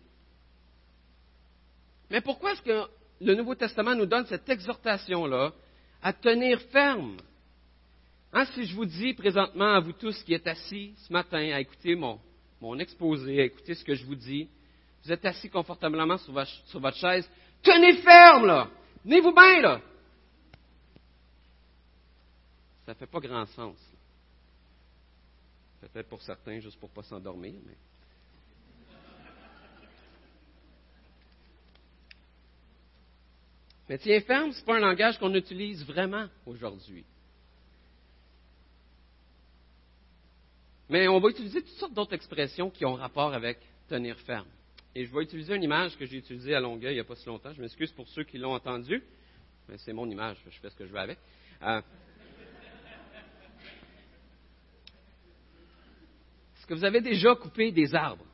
Mais 2.11 2.21
pourquoi 2.21 2.53
est-ce 2.53 2.63
que 2.63 2.87
le 3.21 3.35
Nouveau 3.35 3.55
Testament 3.55 3.95
nous 3.95 4.07
donne 4.07 4.27
cette 4.27 4.49
exhortation-là 4.49 5.53
à 6.03 6.13
tenir 6.13 6.61
ferme? 6.73 7.17
Hein, 8.33 8.45
si 8.47 8.65
je 8.65 8.75
vous 8.75 8.85
dis 8.85 9.15
présentement 9.15 9.75
à 9.75 9.81
vous 9.81 9.93
tous 9.93 10.21
qui 10.25 10.35
êtes 10.35 10.47
assis 10.47 10.93
ce 11.07 11.13
matin 11.13 11.53
à 11.53 11.61
écouter 11.61 11.95
mon, 11.95 12.21
mon 12.61 12.79
exposé, 12.79 13.41
à 13.41 13.45
écouter 13.45 13.75
ce 13.75 13.85
que 13.85 13.95
je 13.95 14.05
vous 14.05 14.17
dis, 14.17 14.49
vous 15.05 15.13
êtes 15.13 15.25
assis 15.25 15.49
confortablement 15.49 16.19
sur 16.19 16.33
votre, 16.33 16.51
sur 16.67 16.81
votre 16.81 16.97
chaise, 16.97 17.31
tenez 17.63 17.97
ferme, 17.99 18.47
là! 18.47 18.69
Tenez-vous 19.03 19.33
bien, 19.33 19.61
là! 19.61 19.81
Ça 22.85 22.93
ne 22.93 22.99
fait 22.99 23.07
pas 23.07 23.21
grand 23.21 23.47
sens. 23.47 23.77
Peut-être 25.81 26.09
pour 26.09 26.23
certains, 26.23 26.61
juste 26.61 26.79
pour 26.79 26.89
ne 26.89 26.95
pas 26.95 27.03
s'endormir, 27.03 27.55
mais. 27.67 27.77
Mais 33.89 33.99
tiens 33.99 34.21
ferme, 34.21 34.53
ce 34.53 34.59
n'est 34.59 34.65
pas 34.65 34.77
un 34.77 34.81
langage 34.81 35.19
qu'on 35.19 35.33
utilise 35.35 35.85
vraiment 35.85 36.27
aujourd'hui. 36.45 37.05
Mais 40.89 41.09
on 41.09 41.19
va 41.21 41.29
utiliser 41.31 41.63
toutes 41.63 41.79
sortes 41.79 41.95
d'autres 41.95 42.15
expressions 42.15 42.71
qui 42.71 42.85
ont 42.85 42.95
rapport 42.95 43.33
avec 43.33 43.59
tenir 43.89 44.19
ferme. 44.21 44.49
Et 44.99 45.05
je 45.05 45.15
vais 45.15 45.25
utiliser 45.25 45.55
une 45.55 45.63
image 45.63 45.95
que 45.99 46.07
j'ai 46.07 46.17
utilisée 46.17 46.55
à 46.55 46.61
Longueuil 46.61 46.93
il 46.93 46.95
n'y 46.95 47.01
a 47.01 47.05
pas 47.05 47.17
si 47.17 47.27
longtemps. 47.27 47.53
Je 47.53 47.61
m'excuse 47.61 47.93
pour 47.93 48.09
ceux 48.09 48.25
qui 48.25 48.39
l'ont 48.39 48.55
entendue, 48.55 49.03
c'est 49.77 49.93
mon 49.93 50.09
image, 50.09 50.39
je 50.49 50.59
fais 50.59 50.71
ce 50.71 50.75
que 50.75 50.87
je 50.87 50.91
veux 50.91 50.99
avec. 50.99 51.19
Euh, 51.63 51.83
Est-ce 56.57 56.67
que 56.67 56.73
vous 56.73 56.85
avez 56.85 57.03
déjà 57.03 57.35
coupé 57.35 57.71
des 57.73 57.95
arbres? 57.95 58.25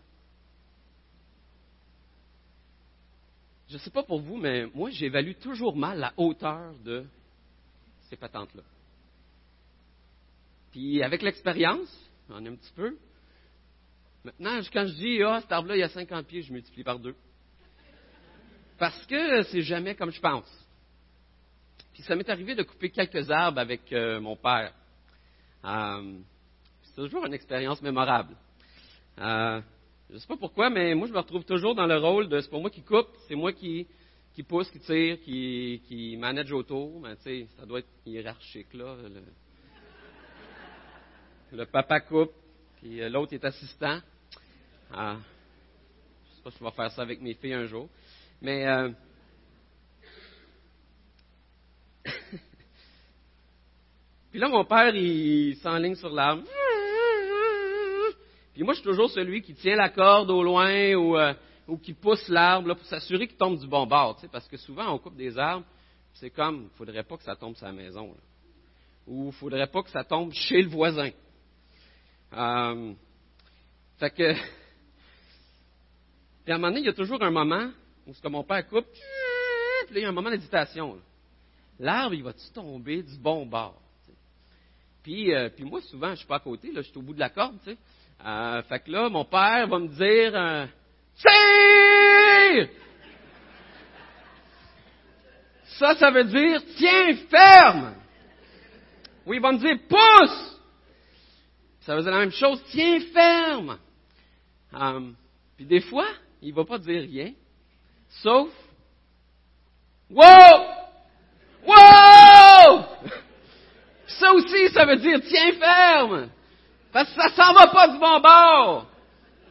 Je 3.69 3.75
ne 3.75 3.79
sais 3.81 3.91
pas 3.91 4.05
pour 4.05 4.21
vous, 4.21 4.37
mais 4.37 4.67
moi, 4.67 4.91
j'évalue 4.91 5.35
toujours 5.43 5.75
mal 5.75 5.99
la 5.99 6.15
hauteur 6.17 6.75
de 6.85 7.05
ces 8.09 8.15
patentes-là. 8.15 8.63
Puis 10.71 11.03
avec 11.03 11.23
l'expérience, 11.23 11.93
ai 12.31 12.35
un 12.35 12.55
petit 12.55 12.73
peu. 12.77 12.97
Maintenant, 14.25 14.61
quand 14.73 14.87
je 14.87 14.95
dis, 14.95 15.23
ah, 15.23 15.41
cet 15.41 15.51
arbre-là, 15.51 15.77
il 15.77 15.81
y 15.81 15.83
a 15.83 15.89
50 15.89 16.27
pieds, 16.27 16.43
je 16.43 16.53
multiplie 16.53 16.85
par 16.85 16.99
deux. 16.99 17.15
Parce 18.79 19.05
que 19.07 19.43
c'est 19.45 19.63
jamais 19.63 19.95
comme 19.95 20.11
je 20.11 20.21
pense. 20.21 20.49
Puis 21.93 22.03
ça 22.03 22.15
m'est 22.15 22.29
arrivé 22.29 22.55
de 22.55 22.63
couper 22.63 22.91
quelques 22.91 23.31
arbres 23.31 23.59
avec 23.59 23.93
euh, 23.93 24.21
mon 24.21 24.37
père. 24.37 24.73
Euh, 25.65 26.19
c'est 26.83 26.95
toujours 26.95 27.27
une 27.27 27.35
expérience 27.35 27.83
mémorable. 27.83 28.37
Euh, 29.19 29.61
je 30.09 30.15
ne 30.15 30.19
sais 30.19 30.27
pas 30.27 30.37
pourquoi, 30.37 30.71
mais 30.71 30.95
moi, 30.95 31.07
je 31.09 31.13
me 31.13 31.19
retrouve 31.19 31.45
toujours 31.45 31.75
dans 31.75 31.87
le 31.87 31.99
rôle 31.99 32.29
de 32.29 32.41
c'est 32.41 32.51
pas 32.51 32.59
moi 32.59 32.71
qui 32.71 32.83
coupe, 32.83 33.09
c'est 33.29 33.35
moi 33.35 33.53
qui, 33.53 33.87
pousse, 34.49 34.71
qui 34.71 34.81
tire, 34.81 35.21
qui, 35.21 35.83
qui 35.87 36.17
manage 36.17 36.53
autour. 36.53 37.01
Mais 37.01 37.17
tu 37.17 37.23
sais, 37.23 37.47
ça 37.59 37.67
doit 37.67 37.81
être 37.81 37.89
hiérarchique, 38.07 38.73
là. 38.75 38.97
Le, 41.53 41.67
papa 41.67 42.01
coupe, 42.01 42.33
puis 42.77 43.09
l'autre 43.11 43.35
est 43.35 43.45
assistant. 43.45 44.01
Euh, 44.95 45.15
je 45.15 46.31
ne 46.31 46.35
sais 46.37 46.43
pas 46.45 46.51
si 46.51 46.59
je 46.59 46.65
vais 46.65 46.71
faire 46.71 46.91
ça 46.93 47.03
avec 47.03 47.21
mes 47.21 47.35
filles 47.35 47.55
un 47.55 47.67
jour. 47.67 47.89
Mais. 48.41 48.67
Euh, 48.67 48.91
puis 54.31 54.41
là, 54.41 54.49
mon 54.49 54.65
père, 54.65 54.95
il 54.95 55.57
s'enligne 55.57 55.95
sur 55.95 56.11
l'arbre. 56.11 56.43
Puis 58.53 58.63
moi, 58.65 58.75
je 58.75 58.81
suis 58.81 58.89
toujours 58.89 59.11
celui 59.11 59.41
qui 59.41 59.55
tient 59.55 59.77
la 59.77 59.89
corde 59.89 60.31
au 60.31 60.43
loin 60.43 60.95
ou, 60.95 61.17
euh, 61.17 61.33
qui 61.83 61.95
pousse 61.95 62.29
l'arbre 62.29 62.75
pour 62.75 62.85
s'assurer 62.87 63.27
qu'il 63.27 63.39
tombe 63.39 63.59
du 63.59 63.67
bon 63.67 63.87
bord. 63.87 64.21
Parce 64.31 64.47
que 64.47 64.59
souvent, 64.59 64.93
on 64.93 64.99
coupe 64.99 65.17
des 65.17 65.39
arbres, 65.39 65.65
c'est 66.15 66.29
comme, 66.31 66.69
il 66.71 66.77
faudrait 66.77 67.05
pas 67.05 67.17
que 67.17 67.23
ça 67.25 67.35
tombe 67.35 67.55
la 67.63 67.73
maison. 67.73 68.15
ou 69.07 69.29
il 69.29 69.33
faudrait 69.33 69.69
pas 69.69 69.83
que 69.83 69.91
ça 69.91 70.05
tombe 70.05 70.33
chez 70.33 70.61
le 70.61 70.69
voisin. 70.69 71.11
Euh, 72.35 72.93
fait 73.99 74.11
que, 74.11 74.35
puis 76.45 76.53
à 76.53 76.57
un 76.57 76.59
moment 76.59 76.69
donné, 76.69 76.81
il 76.81 76.87
y 76.87 76.91
a 76.91 76.95
toujours 76.95 77.23
un 77.23 77.31
moment 77.31 77.71
où 78.07 78.15
ce 78.15 78.21
que 78.21 78.29
mon 78.29 78.43
père 78.43 78.67
coupe, 78.67 78.87
puis 79.87 79.95
là, 79.95 80.01
il 80.01 80.03
y 80.03 80.05
a 80.05 80.09
un 80.09 80.13
moment 80.13 80.31
d'hésitation. 80.31 80.99
L'arbre, 81.79 82.15
il 82.15 82.23
va-tu 82.23 82.51
tomber 82.53 83.03
du 83.03 83.17
bon 83.19 83.47
bord? 83.47 83.81
Puis, 85.03 85.35
euh, 85.35 85.49
puis 85.49 85.65
moi, 85.65 85.81
souvent, 85.83 86.11
je 86.11 86.17
suis 86.17 86.27
pas 86.27 86.37
à 86.37 86.41
côté, 86.41 86.71
là, 86.73 86.83
je 86.83 86.89
suis 86.89 86.99
au 86.99 87.03
bout 87.03 87.15
de 87.15 87.21
la 87.21 87.31
corde, 87.31 87.59
sais. 87.65 87.77
Euh, 88.25 88.63
fait 88.63 88.81
que 88.81 88.91
là, 88.91 89.09
mon 89.09 89.25
père 89.25 89.67
va 89.67 89.79
me 89.81 89.89
dire 89.89 90.33
euh, 90.35 90.67
Tire! 91.17 92.69
Ça, 95.79 95.97
ça 95.97 96.11
veut 96.11 96.25
dire 96.25 96.63
tiens 96.77 97.17
ferme. 97.29 97.95
Oui, 99.27 99.37
il 99.37 99.43
va 99.43 99.53
me 99.53 99.59
dire 99.59 99.77
pousse. 99.89 100.61
Ça 101.81 101.97
veut 101.97 102.03
dire 102.03 102.13
la 102.13 102.21
même 102.21 102.31
chose, 102.31 102.63
tiens 102.71 103.01
ferme. 103.13 103.79
Euh, 104.75 105.11
puis 105.57 105.67
des 105.67 105.81
fois, 105.81 106.07
il 106.43 106.53
va 106.53 106.65
pas 106.65 106.79
dire 106.79 107.03
rien, 107.03 107.33
sauf 108.23 108.49
Wow! 110.11 110.67
Wow! 111.65 112.85
Ça 114.07 114.33
aussi, 114.35 114.69
ça 114.75 114.85
veut 114.85 114.97
dire 114.97 115.21
tiens 115.27 115.53
ferme. 115.53 116.29
Parce 116.93 117.09
que 117.09 117.23
ça 117.23 117.31
s'en 117.31 117.55
va 117.55 117.69
pas 117.69 117.89
du 117.89 117.99
bon 117.99 118.21
bord. 118.21 118.87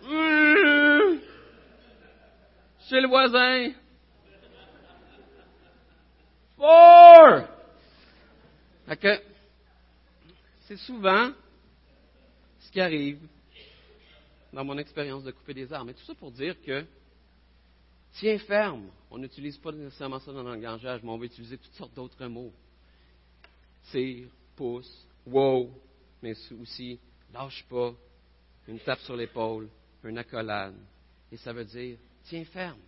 Chez 2.87 3.01
le 3.01 3.07
voisin. 3.07 3.71
Four! 6.57 7.47
que, 8.97 9.21
c'est 10.67 10.77
souvent 10.77 11.31
ce 12.59 12.71
qui 12.71 12.79
arrive 12.79 13.19
dans 14.53 14.63
mon 14.65 14.77
expérience 14.77 15.23
de 15.23 15.31
couper 15.31 15.53
des 15.53 15.71
arbres. 15.71 15.87
Mais 15.87 15.93
tout 15.93 16.05
ça 16.05 16.15
pour 16.15 16.31
dire 16.31 16.59
que, 16.61 16.85
tiens 18.13 18.37
ferme. 18.39 18.89
On 19.09 19.17
n'utilise 19.17 19.57
pas 19.57 19.71
nécessairement 19.71 20.19
ça 20.19 20.31
dans 20.31 20.43
le 20.43 20.51
langage, 20.51 21.01
mais 21.03 21.09
on 21.09 21.17
va 21.17 21.25
utiliser 21.25 21.57
toutes 21.57 21.73
sortes 21.73 21.93
d'autres 21.93 22.25
mots. 22.27 22.53
Tire, 23.91 24.27
pousse, 24.55 25.07
wow, 25.25 25.69
mais 26.21 26.33
aussi 26.61 26.99
lâche 27.33 27.65
pas, 27.69 27.93
une 28.67 28.79
tape 28.79 28.99
sur 28.99 29.15
l'épaule, 29.15 29.69
une 30.03 30.17
accolade. 30.17 30.75
Et 31.31 31.37
ça 31.37 31.53
veut 31.53 31.65
dire, 31.65 31.97
tiens 32.25 32.45
ferme. 32.45 32.79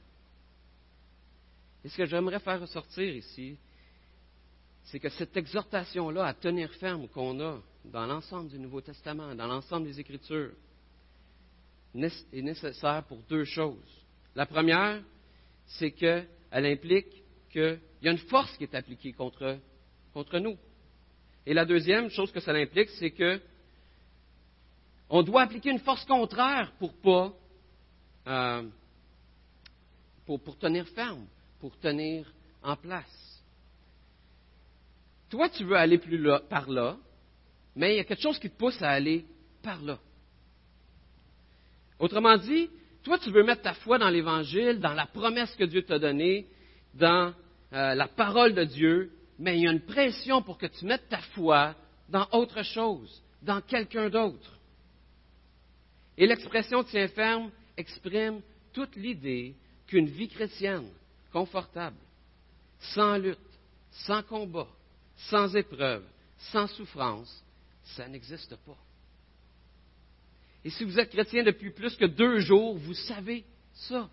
Et 1.84 1.90
ce 1.90 1.98
que 1.98 2.06
j'aimerais 2.06 2.40
faire 2.40 2.62
ressortir 2.62 3.16
ici, 3.16 3.58
c'est 4.84 5.00
que 5.00 5.10
cette 5.10 5.36
exhortation-là 5.36 6.26
à 6.26 6.34
tenir 6.34 6.72
ferme 6.74 7.08
qu'on 7.08 7.40
a 7.40 7.62
dans 7.86 8.06
l'ensemble 8.06 8.50
du 8.50 8.60
Nouveau 8.60 8.82
Testament, 8.82 9.34
dans 9.36 9.48
l'ensemble 9.48 9.88
des 9.88 10.00
Écritures, 10.00 10.52
est 11.96 12.42
nécessaire 12.42 13.04
pour 13.08 13.20
deux 13.30 13.46
choses. 13.46 14.06
La 14.36 14.46
première, 14.46 15.02
c'est 15.68 15.92
qu'elle 15.92 16.28
implique 16.52 17.24
qu'il 17.52 17.80
y 18.02 18.08
a 18.08 18.12
une 18.12 18.18
force 18.18 18.56
qui 18.58 18.64
est 18.64 18.76
appliquée 18.76 19.14
contre, 19.14 19.60
contre 20.14 20.40
nous. 20.40 20.58
Et 21.46 21.54
la 21.54 21.66
deuxième 21.66 22.10
chose 22.10 22.32
que 22.32 22.40
ça 22.40 22.52
implique, 22.52 22.90
c'est 22.92 23.12
que 23.12 23.42
on 25.10 25.22
doit 25.22 25.44
appliquer 25.44 25.70
une 25.70 25.80
force 25.80 26.06
contraire 26.06 26.72
pour 26.80 26.94
pas, 26.94 27.34
euh, 28.28 28.64
pour, 30.26 30.58
tenir 30.58 30.88
ferme, 30.90 31.28
pour 31.60 31.78
tenir 31.78 32.32
en 32.64 32.76
place. 32.76 33.44
Toi, 35.30 35.50
tu 35.50 35.66
veux 35.66 35.76
aller 35.76 35.98
plus 35.98 36.20
par 36.50 36.70
là, 36.70 36.98
mais 37.76 37.94
il 37.94 37.98
y 37.98 38.00
a 38.00 38.04
quelque 38.04 38.22
chose 38.22 38.40
qui 38.40 38.50
te 38.50 38.58
pousse 38.58 38.82
à 38.82 38.90
aller 38.90 39.26
par 39.62 39.82
là. 39.82 40.00
Autrement 42.00 42.38
dit, 42.38 42.70
toi, 43.04 43.18
tu 43.20 43.30
veux 43.32 43.44
mettre 43.44 43.62
ta 43.62 43.74
foi 43.74 43.98
dans 43.98 44.10
l'Évangile, 44.10 44.80
dans 44.80 44.94
la 44.94 45.06
promesse 45.06 45.56
que 45.56 45.64
Dieu 45.64 45.84
t'a 45.84 46.00
donnée, 46.00 46.48
dans 46.94 47.34
euh, 47.74 47.96
la 47.96 48.08
parole 48.08 48.54
de 48.54 48.64
Dieu, 48.64 49.12
mais 49.40 49.58
il 49.58 49.64
y 49.64 49.68
a 49.68 49.72
une 49.72 49.82
pression 49.82 50.42
pour 50.42 50.58
que 50.58 50.68
tu 50.68 50.86
mettes 50.86 51.10
ta 51.10 51.20
foi 51.34 51.76
dans 52.10 52.28
autre 52.32 52.64
chose, 52.64 53.22
dans 53.42 53.62
quelqu'un 53.62 54.10
d'autre. 54.10 54.60
Et 56.18 56.28
l'expression 56.28 56.84
tient 56.84 57.08
ferme 57.08 57.52
exprime 57.76 58.42
toute 58.72 58.96
l'idée 58.96 59.56
qu'une 59.88 60.08
vie 60.08 60.30
chrétienne 60.30 60.90
confortable, 61.32 61.98
sans 62.80 63.18
lutte, 63.18 63.40
sans 63.92 64.22
combat, 64.24 64.68
sans 65.30 65.56
épreuve, 65.56 66.04
sans 66.52 66.68
souffrance, 66.68 67.44
ça 67.84 68.08
n'existe 68.08 68.56
pas. 68.58 68.78
Et 70.66 70.70
si 70.70 70.84
vous 70.84 71.00
êtes 71.00 71.10
chrétien 71.10 71.44
depuis 71.44 71.72
plus 71.72 71.96
que 71.96 72.06
deux 72.06 72.40
jours, 72.40 72.78
vous 72.78 72.94
savez 72.94 73.44
ça. 73.74 74.10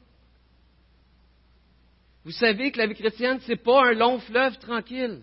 Vous 2.25 2.33
savez 2.33 2.71
que 2.71 2.78
la 2.78 2.87
vie 2.87 2.95
chrétienne, 2.95 3.40
ce 3.40 3.50
n'est 3.50 3.57
pas 3.57 3.87
un 3.87 3.92
long 3.92 4.19
fleuve 4.19 4.59
tranquille. 4.59 5.23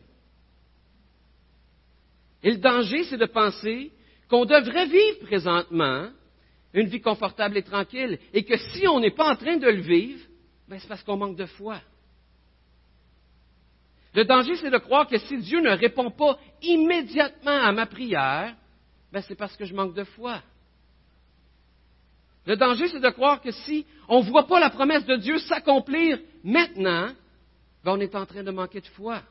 Et 2.43 2.51
le 2.51 2.57
danger, 2.57 3.03
c'est 3.05 3.17
de 3.17 3.25
penser 3.25 3.91
qu'on 4.29 4.45
devrait 4.45 4.87
vivre 4.87 5.19
présentement 5.25 6.09
une 6.73 6.87
vie 6.87 7.01
confortable 7.01 7.57
et 7.57 7.63
tranquille, 7.63 8.19
et 8.33 8.43
que 8.43 8.57
si 8.57 8.87
on 8.87 8.99
n'est 8.99 9.11
pas 9.11 9.31
en 9.31 9.35
train 9.35 9.57
de 9.57 9.67
le 9.67 9.81
vivre, 9.81 10.23
ben 10.67 10.79
c'est 10.79 10.87
parce 10.87 11.03
qu'on 11.03 11.17
manque 11.17 11.37
de 11.37 11.45
foi. 11.45 11.79
Le 14.13 14.25
danger, 14.25 14.55
c'est 14.57 14.69
de 14.69 14.77
croire 14.77 15.07
que 15.07 15.17
si 15.17 15.37
Dieu 15.37 15.61
ne 15.61 15.71
répond 15.71 16.11
pas 16.11 16.39
immédiatement 16.61 17.51
à 17.51 17.71
ma 17.71 17.85
prière, 17.85 18.55
ben 19.11 19.21
c'est 19.21 19.35
parce 19.35 19.55
que 19.55 19.65
je 19.65 19.73
manque 19.73 19.93
de 19.93 20.03
foi. 20.03 20.41
Le 22.47 22.55
danger, 22.55 22.87
c'est 22.87 23.01
de 23.01 23.09
croire 23.09 23.41
que 23.41 23.51
si 23.51 23.85
on 24.07 24.23
ne 24.23 24.29
voit 24.29 24.47
pas 24.47 24.61
la 24.61 24.69
promesse 24.69 25.05
de 25.05 25.17
Dieu 25.17 25.37
s'accomplir 25.37 26.17
maintenant, 26.45 27.11
ben 27.83 27.91
on 27.91 27.99
est 27.99 28.15
en 28.15 28.25
train 28.25 28.41
de 28.41 28.51
manquer 28.51 28.79
de 28.79 28.87
foi. 28.87 29.21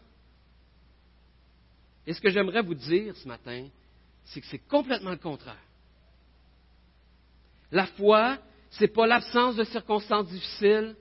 Et 2.07 2.13
ce 2.13 2.21
que 2.21 2.29
j'aimerais 2.29 2.61
vous 2.61 2.75
dire 2.75 3.17
ce 3.17 3.27
matin, 3.27 3.69
c'est 4.25 4.43
que 4.43 4.47
c'est 4.49 4.69
complètement 4.69 5.13
le 5.13 5.17
contraire. 5.17 5.57
La 7.73 7.87
foi, 7.87 8.37
ce 8.69 8.83
n'est 8.83 8.91
pas 8.91 9.07
l'absence 9.07 9.57
de 9.57 9.65
circonstances 9.65 10.29
difficiles, 10.29 10.95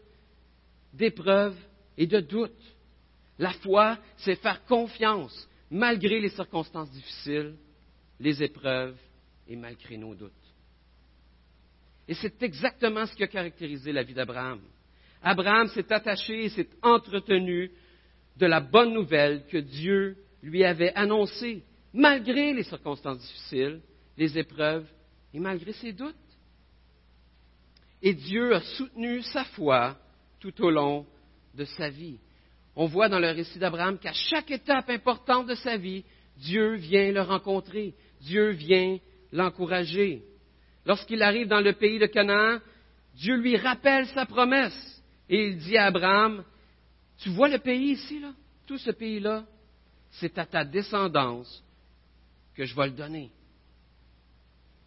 d'épreuves 0.93 1.57
et 1.97 2.07
de 2.07 2.21
doutes. 2.21 2.75
La 3.39 3.51
foi, 3.51 3.97
c'est 4.15 4.35
faire 4.35 4.63
confiance 4.63 5.49
malgré 5.69 6.21
les 6.21 6.29
circonstances 6.29 6.91
difficiles, 6.91 7.57
les 8.21 8.41
épreuves 8.41 8.95
et 9.49 9.57
malgré 9.57 9.97
nos 9.97 10.15
doutes. 10.15 10.44
Et 12.07 12.13
c'est 12.13 12.41
exactement 12.43 13.05
ce 13.05 13.15
qui 13.15 13.23
a 13.23 13.27
caractérisé 13.27 13.91
la 13.91 14.03
vie 14.03 14.13
d'Abraham. 14.13 14.61
Abraham 15.21 15.67
s'est 15.69 15.91
attaché 15.91 16.45
et 16.45 16.49
s'est 16.49 16.69
entretenu 16.83 17.71
de 18.37 18.45
la 18.45 18.59
bonne 18.59 18.93
nouvelle 18.93 19.45
que 19.47 19.57
Dieu 19.57 20.17
lui 20.43 20.63
avait 20.63 20.93
annoncée, 20.93 21.63
malgré 21.93 22.53
les 22.53 22.63
circonstances 22.63 23.19
difficiles, 23.19 23.81
les 24.17 24.37
épreuves 24.37 24.87
et 25.33 25.39
malgré 25.39 25.71
ses 25.73 25.93
doutes. 25.93 26.15
Et 28.01 28.13
Dieu 28.13 28.53
a 28.53 28.61
soutenu 28.61 29.21
sa 29.23 29.43
foi 29.45 29.97
tout 30.39 30.63
au 30.63 30.69
long 30.69 31.07
de 31.55 31.65
sa 31.65 31.89
vie. 31.89 32.19
On 32.75 32.85
voit 32.85 33.09
dans 33.09 33.19
le 33.19 33.31
récit 33.31 33.57
d'Abraham 33.57 33.97
qu'à 33.97 34.13
chaque 34.13 34.51
étape 34.51 34.89
importante 34.89 35.47
de 35.47 35.55
sa 35.55 35.77
vie, 35.77 36.03
Dieu 36.37 36.75
vient 36.75 37.11
le 37.11 37.21
rencontrer, 37.21 37.95
Dieu 38.21 38.49
vient 38.49 38.99
l'encourager. 39.31 40.23
Lorsqu'il 40.85 41.21
arrive 41.23 41.47
dans 41.47 41.61
le 41.61 41.73
pays 41.73 41.99
de 41.99 42.05
Canaan, 42.05 42.59
Dieu 43.15 43.35
lui 43.37 43.57
rappelle 43.57 44.07
sa 44.07 44.25
promesse 44.25 45.03
et 45.29 45.47
il 45.47 45.57
dit 45.57 45.77
à 45.77 45.85
Abraham, 45.85 46.43
tu 47.17 47.29
vois 47.29 47.49
le 47.49 47.59
pays 47.59 47.91
ici, 47.91 48.19
là? 48.19 48.33
Tout 48.67 48.77
ce 48.77 48.91
pays-là, 48.91 49.45
c'est 50.11 50.37
à 50.37 50.45
ta 50.45 50.63
descendance 50.63 51.63
que 52.55 52.65
je 52.65 52.75
vais 52.75 52.87
le 52.87 52.93
donner. 52.93 53.31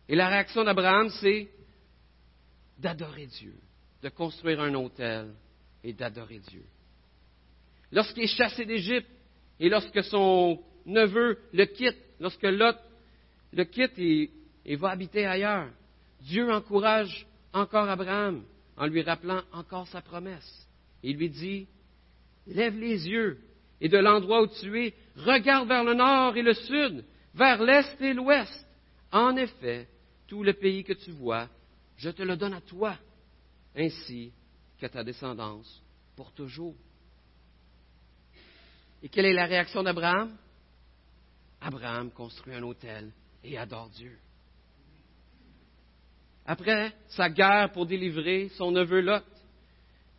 Et 0.08 0.16
la 0.16 0.28
réaction 0.28 0.64
d'Abraham, 0.64 1.10
c'est 1.20 1.48
d'adorer 2.78 3.26
Dieu, 3.26 3.54
de 4.02 4.08
construire 4.08 4.60
un 4.60 4.74
autel 4.74 5.32
et 5.82 5.92
d'adorer 5.92 6.38
Dieu. 6.38 6.64
Lorsqu'il 7.92 8.24
est 8.24 8.36
chassé 8.36 8.64
d'Égypte 8.64 9.08
et 9.58 9.68
lorsque 9.68 10.02
son 10.04 10.62
neveu 10.86 11.38
le 11.52 11.64
quitte, 11.64 11.98
lorsque 12.20 12.42
Lot 12.42 12.76
le 13.52 13.64
quitte 13.64 13.98
et, 13.98 14.30
et 14.64 14.76
va 14.76 14.90
habiter 14.90 15.26
ailleurs, 15.26 15.68
Dieu 16.20 16.50
encourage 16.52 17.26
encore 17.52 17.88
Abraham 17.88 18.44
en 18.76 18.86
lui 18.86 19.02
rappelant 19.02 19.42
encore 19.52 19.88
sa 19.88 20.00
promesse. 20.00 20.68
Il 21.02 21.16
lui 21.16 21.30
dit, 21.30 21.66
Lève 22.46 22.78
les 22.78 23.08
yeux 23.08 23.38
et 23.80 23.88
de 23.88 23.98
l'endroit 23.98 24.42
où 24.42 24.46
tu 24.46 24.80
es, 24.80 24.94
regarde 25.16 25.68
vers 25.68 25.84
le 25.84 25.94
nord 25.94 26.36
et 26.36 26.42
le 26.42 26.54
sud, 26.54 27.04
vers 27.34 27.62
l'est 27.62 28.00
et 28.00 28.14
l'ouest. 28.14 28.66
En 29.12 29.36
effet, 29.36 29.88
tout 30.26 30.42
le 30.42 30.54
pays 30.54 30.84
que 30.84 30.92
tu 30.92 31.10
vois, 31.12 31.48
je 31.96 32.10
te 32.10 32.22
le 32.22 32.36
donne 32.36 32.54
à 32.54 32.60
toi, 32.60 32.96
ainsi 33.76 34.32
qu'à 34.78 34.88
ta 34.88 35.04
descendance 35.04 35.82
pour 36.16 36.32
toujours. 36.32 36.74
Et 39.02 39.08
quelle 39.08 39.26
est 39.26 39.32
la 39.32 39.46
réaction 39.46 39.82
d'Abraham? 39.82 40.36
Abraham 41.60 42.10
construit 42.10 42.54
un 42.54 42.62
hôtel 42.62 43.10
et 43.44 43.58
adore 43.58 43.90
Dieu. 43.90 44.16
Après 46.50 46.94
sa 47.08 47.28
guerre 47.28 47.70
pour 47.72 47.84
délivrer 47.84 48.48
son 48.56 48.70
neveu 48.70 49.02
Lot, 49.02 49.22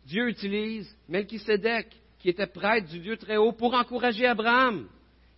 Dieu 0.06 0.28
utilise 0.28 0.88
Melchisedec, 1.08 1.88
qui 2.20 2.28
était 2.28 2.46
prêtre 2.46 2.88
du 2.88 3.00
Dieu 3.00 3.16
très 3.16 3.36
haut, 3.36 3.50
pour 3.50 3.74
encourager 3.74 4.26
Abraham. 4.26 4.88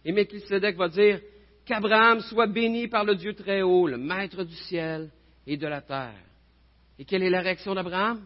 Et 0.04 0.12
Melchisedec 0.12 0.76
va 0.76 0.88
dire 0.88 1.18
qu'Abraham 1.64 2.20
soit 2.20 2.46
béni 2.46 2.88
par 2.88 3.04
le 3.04 3.14
Dieu 3.14 3.32
très 3.32 3.62
haut, 3.62 3.86
le 3.86 3.96
maître 3.96 4.44
du 4.44 4.54
ciel 4.54 5.10
et 5.46 5.56
de 5.56 5.66
la 5.66 5.80
terre. 5.80 6.22
Et 6.98 7.06
quelle 7.06 7.22
est 7.22 7.30
la 7.30 7.40
réaction 7.40 7.74
d'Abraham? 7.74 8.20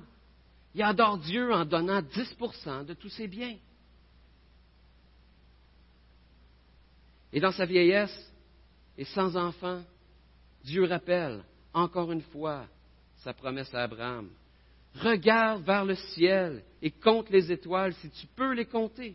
Il 0.75 0.83
adore 0.83 1.19
Dieu 1.19 1.53
en 1.53 1.65
donnant 1.65 2.03
10% 2.03 2.85
de 2.85 2.95
tous 2.95 3.11
ses 3.11 3.29
biens. 3.29 3.57
Et 7.33 7.39
dans 7.39 7.53
sa 7.53 7.65
vieillesse 7.65 8.33
et 8.99 9.05
sans 9.05 9.37
enfant, 9.37 9.83
Dieu 10.65 10.83
rappelle 10.83 11.45
encore 11.77 12.11
une 12.11 12.23
fois 12.23 12.67
sa 13.19 13.35
promesse 13.35 13.73
à 13.75 13.83
Abraham. 13.83 14.31
Regarde 14.95 15.63
vers 15.63 15.85
le 15.85 15.95
ciel 15.95 16.65
et 16.81 16.91
compte 16.91 17.29
les 17.29 17.53
étoiles 17.53 17.93
si 17.95 18.09
tu 18.11 18.27
peux 18.29 18.55
les 18.55 18.65
compter. 18.65 19.15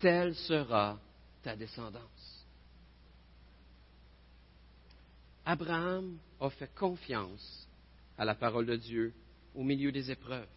Telle 0.00 0.34
sera 0.34 0.98
ta 1.42 1.54
descendance. 1.54 2.46
Abraham 5.44 6.16
a 6.40 6.50
fait 6.50 6.74
confiance 6.74 7.68
à 8.16 8.24
la 8.24 8.34
parole 8.34 8.66
de 8.66 8.76
Dieu 8.76 9.12
au 9.54 9.62
milieu 9.62 9.92
des 9.92 10.10
épreuves. 10.10 10.48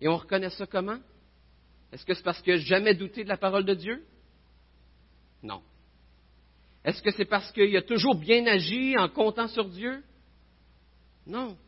Et 0.00 0.06
on 0.06 0.16
reconnaît 0.16 0.50
ça 0.50 0.66
comment? 0.66 1.00
Est-ce 1.90 2.04
que 2.04 2.14
c'est 2.14 2.22
parce 2.22 2.40
qu'il 2.42 2.54
n'a 2.54 2.60
jamais 2.60 2.94
douté 2.94 3.24
de 3.24 3.28
la 3.28 3.38
parole 3.38 3.64
de 3.64 3.74
Dieu? 3.74 4.06
Non. 5.42 5.62
Est-ce 6.86 7.02
que 7.02 7.10
c'est 7.10 7.24
parce 7.24 7.50
qu'il 7.50 7.76
a 7.76 7.82
toujours 7.82 8.14
bien 8.14 8.46
agi 8.46 8.96
en 8.96 9.08
comptant 9.08 9.48
sur 9.48 9.68
Dieu? 9.68 10.04
Non. 11.26 11.58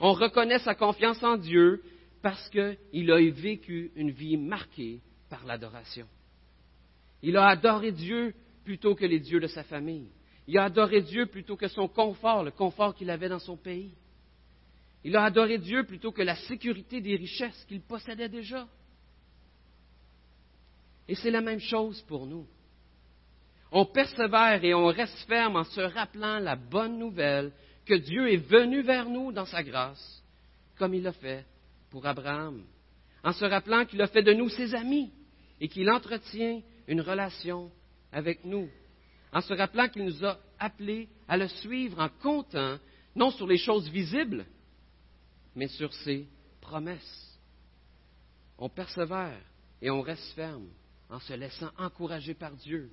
On 0.00 0.14
reconnaît 0.14 0.58
sa 0.58 0.74
confiance 0.74 1.22
en 1.22 1.36
Dieu 1.36 1.82
parce 2.22 2.48
qu'il 2.48 3.12
a 3.12 3.30
vécu 3.30 3.92
une 3.94 4.10
vie 4.10 4.38
marquée 4.38 5.02
par 5.28 5.44
l'adoration. 5.44 6.06
Il 7.20 7.36
a 7.36 7.48
adoré 7.48 7.92
Dieu 7.92 8.34
plutôt 8.64 8.94
que 8.94 9.04
les 9.04 9.20
dieux 9.20 9.38
de 9.38 9.48
sa 9.48 9.64
famille. 9.64 10.08
Il 10.46 10.56
a 10.56 10.64
adoré 10.64 11.02
Dieu 11.02 11.26
plutôt 11.26 11.56
que 11.56 11.68
son 11.68 11.86
confort, 11.86 12.42
le 12.42 12.50
confort 12.50 12.94
qu'il 12.94 13.10
avait 13.10 13.28
dans 13.28 13.38
son 13.38 13.58
pays. 13.58 13.94
Il 15.04 15.14
a 15.14 15.24
adoré 15.24 15.58
Dieu 15.58 15.84
plutôt 15.84 16.10
que 16.10 16.22
la 16.22 16.36
sécurité 16.36 17.02
des 17.02 17.16
richesses 17.16 17.66
qu'il 17.68 17.82
possédait 17.82 18.30
déjà. 18.30 18.66
Et 21.06 21.14
c'est 21.14 21.30
la 21.30 21.42
même 21.42 21.60
chose 21.60 22.00
pour 22.08 22.24
nous 22.24 22.46
on 23.74 23.84
persévère 23.84 24.64
et 24.64 24.72
on 24.72 24.86
reste 24.86 25.18
ferme 25.26 25.56
en 25.56 25.64
se 25.64 25.80
rappelant 25.80 26.38
la 26.38 26.54
bonne 26.54 26.96
nouvelle 26.96 27.52
que 27.84 27.94
Dieu 27.94 28.32
est 28.32 28.36
venu 28.36 28.82
vers 28.82 29.10
nous 29.10 29.32
dans 29.32 29.46
sa 29.46 29.64
grâce, 29.64 30.22
comme 30.78 30.94
il 30.94 31.02
l'a 31.02 31.12
fait 31.12 31.44
pour 31.90 32.06
Abraham, 32.06 32.62
en 33.24 33.32
se 33.32 33.44
rappelant 33.44 33.84
qu'il 33.84 34.00
a 34.00 34.06
fait 34.06 34.22
de 34.22 34.32
nous 34.32 34.48
ses 34.48 34.76
amis 34.76 35.12
et 35.60 35.66
qu'il 35.66 35.90
entretient 35.90 36.62
une 36.86 37.00
relation 37.00 37.68
avec 38.12 38.44
nous, 38.44 38.70
en 39.32 39.40
se 39.40 39.52
rappelant 39.52 39.88
qu'il 39.88 40.04
nous 40.04 40.24
a 40.24 40.38
appelés 40.60 41.08
à 41.26 41.36
le 41.36 41.48
suivre 41.48 41.98
en 41.98 42.08
comptant 42.22 42.78
non 43.16 43.32
sur 43.32 43.48
les 43.48 43.58
choses 43.58 43.88
visibles, 43.88 44.46
mais 45.56 45.66
sur 45.66 45.92
ses 45.92 46.28
promesses. 46.60 47.40
On 48.56 48.68
persévère 48.68 49.40
et 49.82 49.90
on 49.90 50.00
reste 50.00 50.32
ferme 50.34 50.68
en 51.10 51.18
se 51.18 51.32
laissant 51.32 51.70
encourager 51.76 52.34
par 52.34 52.52
Dieu 52.52 52.88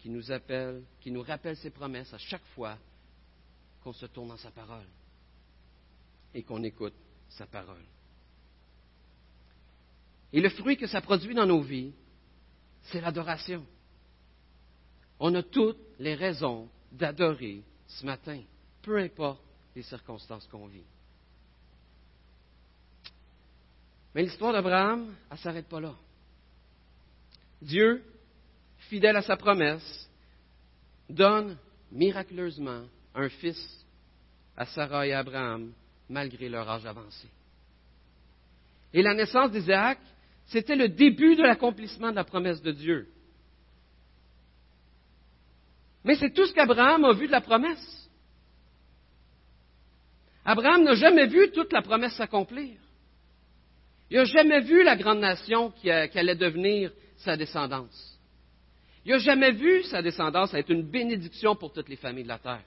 qui 0.00 0.08
nous 0.08 0.30
appelle, 0.32 0.82
qui 1.00 1.10
nous 1.10 1.22
rappelle 1.22 1.56
ses 1.56 1.70
promesses 1.70 2.12
à 2.12 2.18
chaque 2.18 2.44
fois 2.54 2.78
qu'on 3.82 3.92
se 3.92 4.06
tourne 4.06 4.28
dans 4.28 4.36
sa 4.36 4.50
parole 4.50 4.86
et 6.34 6.42
qu'on 6.42 6.62
écoute 6.62 6.94
sa 7.28 7.46
parole. 7.46 7.84
Et 10.32 10.40
le 10.40 10.48
fruit 10.50 10.76
que 10.76 10.86
ça 10.86 11.00
produit 11.00 11.34
dans 11.34 11.46
nos 11.46 11.60
vies, 11.60 11.92
c'est 12.84 13.00
l'adoration. 13.00 13.66
On 15.18 15.34
a 15.34 15.42
toutes 15.42 15.80
les 15.98 16.14
raisons 16.14 16.68
d'adorer 16.92 17.62
ce 17.86 18.06
matin, 18.06 18.40
peu 18.82 18.98
importe 18.98 19.42
les 19.74 19.82
circonstances 19.82 20.46
qu'on 20.46 20.66
vit. 20.66 20.84
Mais 24.14 24.22
l'histoire 24.22 24.52
d'Abraham, 24.52 25.14
elle 25.30 25.36
ne 25.36 25.42
s'arrête 25.42 25.68
pas 25.68 25.80
là. 25.80 25.94
Dieu 27.60 28.02
fidèle 28.90 29.16
à 29.16 29.22
sa 29.22 29.36
promesse, 29.36 30.10
donne 31.08 31.56
miraculeusement 31.92 32.82
un 33.14 33.28
fils 33.28 33.86
à 34.56 34.66
Sarah 34.66 35.06
et 35.06 35.12
à 35.12 35.20
Abraham, 35.20 35.72
malgré 36.08 36.48
leur 36.48 36.68
âge 36.68 36.84
avancé. 36.84 37.28
Et 38.92 39.02
la 39.02 39.14
naissance 39.14 39.52
d'Isaac, 39.52 39.98
c'était 40.46 40.74
le 40.74 40.88
début 40.88 41.36
de 41.36 41.42
l'accomplissement 41.42 42.10
de 42.10 42.16
la 42.16 42.24
promesse 42.24 42.60
de 42.60 42.72
Dieu. 42.72 43.08
Mais 46.04 46.16
c'est 46.16 46.34
tout 46.34 46.46
ce 46.46 46.52
qu'Abraham 46.52 47.04
a 47.04 47.12
vu 47.12 47.28
de 47.28 47.32
la 47.32 47.40
promesse. 47.40 48.10
Abraham 50.44 50.82
n'a 50.82 50.94
jamais 50.94 51.28
vu 51.28 51.52
toute 51.52 51.72
la 51.72 51.82
promesse 51.82 52.14
s'accomplir. 52.14 52.76
Il 54.10 54.16
n'a 54.16 54.24
jamais 54.24 54.62
vu 54.62 54.82
la 54.82 54.96
grande 54.96 55.20
nation 55.20 55.70
qui, 55.70 55.88
allait 55.88 56.34
devenir 56.34 56.90
sa 57.18 57.36
descendance. 57.36 58.09
Il 59.04 59.12
n'a 59.12 59.18
jamais 59.18 59.52
vu 59.52 59.82
sa 59.84 60.02
descendance 60.02 60.54
être 60.54 60.70
une 60.70 60.88
bénédiction 60.88 61.56
pour 61.56 61.72
toutes 61.72 61.88
les 61.88 61.96
familles 61.96 62.24
de 62.24 62.28
la 62.28 62.38
terre. 62.38 62.64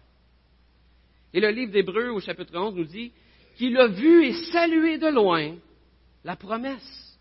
Et 1.34 1.40
le 1.40 1.50
livre 1.50 1.72
d'Hébreu 1.72 2.10
au 2.10 2.20
chapitre 2.20 2.56
11 2.56 2.76
nous 2.76 2.86
dit 2.86 3.12
qu'il 3.56 3.78
a 3.78 3.88
vu 3.88 4.26
et 4.26 4.34
salué 4.52 4.98
de 4.98 5.08
loin 5.08 5.56
la 6.24 6.36
promesse. 6.36 7.18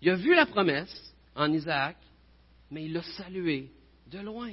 Il 0.00 0.10
a 0.10 0.14
vu 0.14 0.34
la 0.34 0.46
promesse 0.46 1.14
en 1.34 1.52
Isaac, 1.52 1.96
mais 2.70 2.84
il 2.84 2.92
l'a 2.92 3.02
salué 3.02 3.70
de 4.06 4.18
loin. 4.18 4.52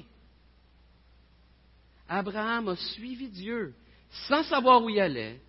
Abraham 2.07 2.69
a 2.69 2.75
suivi 2.75 3.29
Dieu 3.29 3.73
sans 4.27 4.43
savoir 4.43 4.83
où 4.83 4.89
il 4.89 4.99
allait, 4.99 5.39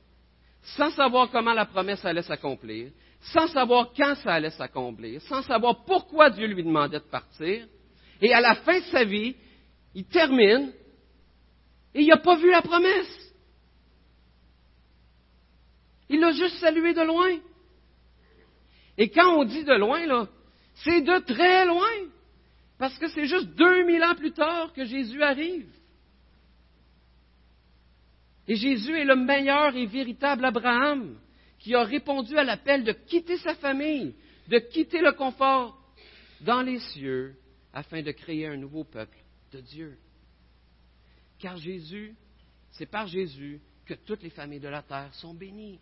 sans 0.62 0.90
savoir 0.90 1.30
comment 1.30 1.52
la 1.52 1.66
promesse 1.66 2.04
allait 2.04 2.22
s'accomplir, 2.22 2.90
sans 3.20 3.46
savoir 3.48 3.92
quand 3.96 4.14
ça 4.16 4.34
allait 4.34 4.50
s'accomplir, 4.50 5.20
sans 5.22 5.42
savoir 5.42 5.84
pourquoi 5.84 6.30
Dieu 6.30 6.46
lui 6.46 6.64
demandait 6.64 6.98
de 6.98 7.04
partir. 7.04 7.66
Et 8.20 8.32
à 8.32 8.40
la 8.40 8.54
fin 8.56 8.78
de 8.78 8.84
sa 8.84 9.04
vie, 9.04 9.36
il 9.94 10.04
termine 10.04 10.72
et 11.94 12.02
il 12.02 12.08
n'a 12.08 12.18
pas 12.18 12.36
vu 12.36 12.50
la 12.50 12.62
promesse. 12.62 13.32
Il 16.08 16.20
l'a 16.20 16.32
juste 16.32 16.58
salué 16.58 16.94
de 16.94 17.02
loin. 17.02 17.38
Et 18.98 19.10
quand 19.10 19.38
on 19.38 19.44
dit 19.44 19.64
de 19.64 19.74
loin, 19.74 20.28
c'est 20.74 21.00
de 21.00 21.18
très 21.20 21.66
loin. 21.66 22.10
Parce 22.78 22.96
que 22.98 23.08
c'est 23.08 23.26
juste 23.26 23.48
2000 23.56 24.04
ans 24.04 24.14
plus 24.14 24.32
tard 24.32 24.72
que 24.72 24.84
Jésus 24.84 25.22
arrive. 25.22 25.68
Et 28.48 28.54
Jésus 28.54 28.96
est 28.96 29.04
le 29.04 29.16
meilleur 29.16 29.74
et 29.76 29.86
véritable 29.86 30.44
Abraham 30.44 31.18
qui 31.58 31.74
a 31.74 31.82
répondu 31.82 32.36
à 32.36 32.44
l'appel 32.44 32.84
de 32.84 32.92
quitter 32.92 33.38
sa 33.38 33.54
famille, 33.54 34.14
de 34.48 34.58
quitter 34.58 35.00
le 35.00 35.12
confort 35.12 35.76
dans 36.42 36.62
les 36.62 36.78
cieux 36.78 37.34
afin 37.76 38.00
de 38.00 38.10
créer 38.10 38.46
un 38.46 38.56
nouveau 38.56 38.84
peuple 38.84 39.18
de 39.52 39.60
Dieu. 39.60 39.98
Car 41.38 41.58
Jésus, 41.58 42.14
c'est 42.70 42.86
par 42.86 43.06
Jésus 43.06 43.60
que 43.84 43.92
toutes 43.92 44.22
les 44.22 44.30
familles 44.30 44.60
de 44.60 44.68
la 44.68 44.82
terre 44.82 45.12
sont 45.12 45.34
bénies. 45.34 45.78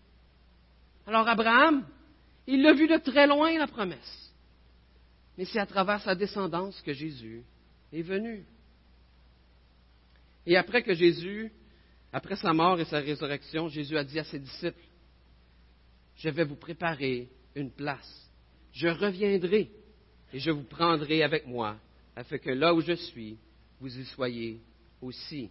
Alors 1.06 1.28
Abraham, 1.28 1.86
il 2.48 2.62
l'a 2.62 2.72
vu 2.72 2.88
de 2.88 2.96
très 2.96 3.28
loin, 3.28 3.56
la 3.56 3.68
promesse. 3.68 4.32
Mais 5.38 5.44
c'est 5.44 5.60
à 5.60 5.66
travers 5.66 6.02
sa 6.02 6.16
descendance 6.16 6.80
que 6.82 6.92
Jésus 6.92 7.44
est 7.92 8.02
venu. 8.02 8.44
Et 10.46 10.56
après 10.56 10.82
que 10.82 10.94
Jésus, 10.94 11.52
après 12.12 12.34
sa 12.34 12.52
mort 12.52 12.80
et 12.80 12.86
sa 12.86 12.98
résurrection, 12.98 13.68
Jésus 13.68 13.96
a 13.96 14.02
dit 14.02 14.18
à 14.18 14.24
ses 14.24 14.40
disciples, 14.40 14.84
je 16.16 16.28
vais 16.28 16.44
vous 16.44 16.56
préparer 16.56 17.28
une 17.54 17.70
place. 17.70 18.28
Je 18.72 18.88
reviendrai 18.88 19.70
et 20.34 20.40
je 20.40 20.50
vous 20.50 20.64
prendrai 20.64 21.22
avec 21.22 21.46
moi, 21.46 21.76
afin 22.16 22.38
que 22.38 22.50
là 22.50 22.74
où 22.74 22.80
je 22.80 22.94
suis, 22.94 23.38
vous 23.80 23.96
y 23.96 24.04
soyez 24.06 24.60
aussi. 25.00 25.48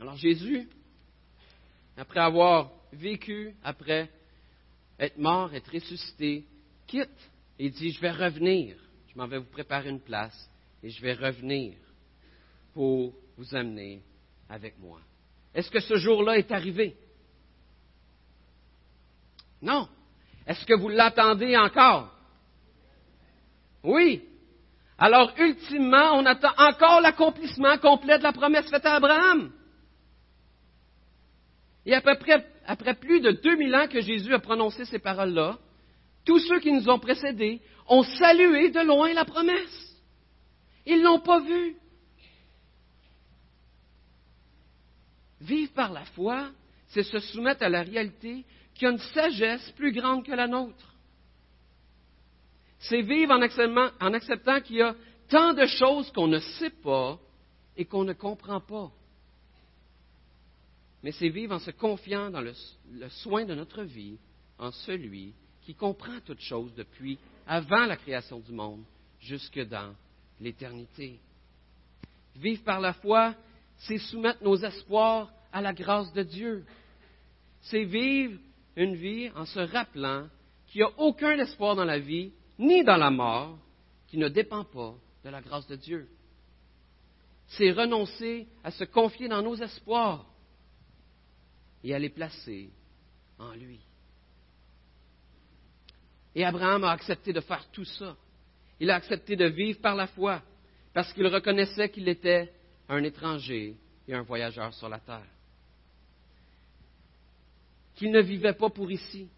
Alors 0.00 0.16
Jésus, 0.16 0.68
après 1.96 2.18
avoir 2.18 2.72
vécu, 2.92 3.54
après 3.62 4.10
être 4.98 5.18
mort, 5.18 5.54
être 5.54 5.72
ressuscité, 5.72 6.44
quitte 6.88 7.30
et 7.60 7.70
dit, 7.70 7.92
je 7.92 8.00
vais 8.00 8.10
revenir, 8.10 8.76
je 9.12 9.16
m'en 9.16 9.28
vais 9.28 9.38
vous 9.38 9.44
préparer 9.44 9.90
une 9.90 10.00
place 10.00 10.50
et 10.82 10.90
je 10.90 11.00
vais 11.00 11.14
revenir 11.14 11.74
pour 12.74 13.14
vous 13.36 13.54
amener 13.54 14.02
avec 14.48 14.76
moi. 14.80 15.00
Est-ce 15.54 15.70
que 15.70 15.78
ce 15.78 15.94
jour-là 15.94 16.38
est 16.38 16.50
arrivé? 16.50 16.96
Non. 19.62 19.88
Est-ce 20.48 20.64
que 20.64 20.74
vous 20.74 20.88
l'attendez 20.88 21.56
encore? 21.58 22.10
Oui. 23.84 24.22
Alors, 24.96 25.32
ultimement, 25.38 26.14
on 26.14 26.24
attend 26.24 26.54
encore 26.56 27.02
l'accomplissement 27.02 27.76
complet 27.76 28.16
de 28.18 28.22
la 28.22 28.32
promesse 28.32 28.68
faite 28.70 28.86
à 28.86 28.94
Abraham. 28.94 29.52
Et 31.84 31.94
après 31.94 32.94
plus 32.94 33.20
de 33.20 33.30
2000 33.32 33.74
ans 33.74 33.88
que 33.88 34.00
Jésus 34.00 34.32
a 34.34 34.38
prononcé 34.38 34.86
ces 34.86 34.98
paroles-là, 34.98 35.58
tous 36.24 36.38
ceux 36.40 36.60
qui 36.60 36.72
nous 36.72 36.88
ont 36.88 36.98
précédés 36.98 37.60
ont 37.86 38.02
salué 38.02 38.70
de 38.70 38.80
loin 38.80 39.12
la 39.12 39.26
promesse. 39.26 39.96
Ils 40.86 40.98
ne 40.98 41.04
l'ont 41.04 41.20
pas 41.20 41.40
vue. 41.40 41.76
Vivre 45.42 45.72
par 45.72 45.92
la 45.92 46.04
foi, 46.06 46.48
c'est 46.88 47.02
se 47.02 47.18
soumettre 47.20 47.62
à 47.62 47.68
la 47.68 47.82
réalité 47.82 48.44
qui 48.78 48.86
a 48.86 48.90
une 48.90 48.98
sagesse 48.98 49.72
plus 49.72 49.92
grande 49.92 50.24
que 50.24 50.32
la 50.32 50.46
nôtre. 50.46 50.94
C'est 52.78 53.02
vivre 53.02 53.32
en 53.32 53.42
acceptant, 54.12 54.60
qu'il 54.60 54.76
y 54.76 54.82
a 54.82 54.94
tant 55.28 55.52
de 55.52 55.66
choses 55.66 56.10
qu'on 56.12 56.28
ne 56.28 56.38
sait 56.38 56.70
pas 56.70 57.18
et 57.76 57.84
qu'on 57.84 58.04
ne 58.04 58.12
comprend 58.12 58.60
pas. 58.60 58.92
Mais 61.02 61.10
c'est 61.10 61.28
vivre 61.28 61.56
en 61.56 61.58
se 61.58 61.72
confiant 61.72 62.30
dans 62.30 62.40
le, 62.40 62.52
le 62.92 63.08
soin 63.08 63.44
de 63.44 63.54
notre 63.54 63.82
vie 63.82 64.16
en 64.58 64.70
celui 64.70 65.34
qui 65.62 65.74
comprend 65.74 66.20
toutes 66.24 66.40
choses 66.40 66.72
depuis 66.76 67.18
avant 67.48 67.84
la 67.84 67.96
création 67.96 68.38
du 68.38 68.52
monde 68.52 68.84
jusque 69.20 69.60
dans 69.60 69.92
l'éternité. 70.40 71.18
Vivre 72.36 72.62
par 72.62 72.80
la 72.80 72.92
foi, 72.92 73.34
c'est 73.78 73.98
soumettre 73.98 74.42
nos 74.44 74.56
espoirs 74.56 75.32
à 75.52 75.60
la 75.60 75.72
grâce 75.72 76.12
de 76.12 76.22
Dieu. 76.22 76.64
C'est 77.62 77.84
vivre 77.84 78.38
une 78.78 78.94
vie 78.94 79.28
en 79.34 79.44
se 79.44 79.58
rappelant 79.58 80.28
qu'il 80.68 80.80
n'y 80.80 80.86
a 80.86 80.92
aucun 80.98 81.36
espoir 81.38 81.74
dans 81.74 81.84
la 81.84 81.98
vie, 81.98 82.32
ni 82.58 82.84
dans 82.84 82.96
la 82.96 83.10
mort, 83.10 83.58
qui 84.06 84.16
ne 84.16 84.28
dépend 84.28 84.64
pas 84.64 84.94
de 85.24 85.30
la 85.30 85.42
grâce 85.42 85.66
de 85.66 85.74
Dieu. 85.76 86.08
C'est 87.48 87.72
renoncer 87.72 88.46
à 88.62 88.70
se 88.70 88.84
confier 88.84 89.28
dans 89.28 89.42
nos 89.42 89.56
espoirs 89.56 90.24
et 91.82 91.92
à 91.92 91.98
les 91.98 92.08
placer 92.08 92.70
en 93.38 93.52
lui. 93.52 93.80
Et 96.34 96.44
Abraham 96.44 96.84
a 96.84 96.92
accepté 96.92 97.32
de 97.32 97.40
faire 97.40 97.68
tout 97.72 97.84
ça. 97.84 98.16
Il 98.78 98.90
a 98.90 98.94
accepté 98.94 99.34
de 99.34 99.46
vivre 99.46 99.80
par 99.80 99.96
la 99.96 100.06
foi 100.06 100.40
parce 100.94 101.12
qu'il 101.12 101.26
reconnaissait 101.26 101.88
qu'il 101.88 102.08
était 102.08 102.52
un 102.88 103.02
étranger 103.02 103.76
et 104.06 104.14
un 104.14 104.22
voyageur 104.22 104.72
sur 104.74 104.88
la 104.88 105.00
terre 105.00 105.26
qu'il 107.98 108.12
ne 108.12 108.22
vivait 108.22 108.52
pas 108.52 108.70
pour 108.70 108.92
ici. 108.92 109.28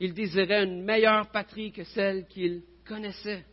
Il 0.00 0.12
désirait 0.12 0.64
une 0.64 0.82
meilleure 0.82 1.30
patrie 1.30 1.70
que 1.70 1.84
celle 1.84 2.26
qu'il 2.26 2.62
connaissait. 2.84 3.46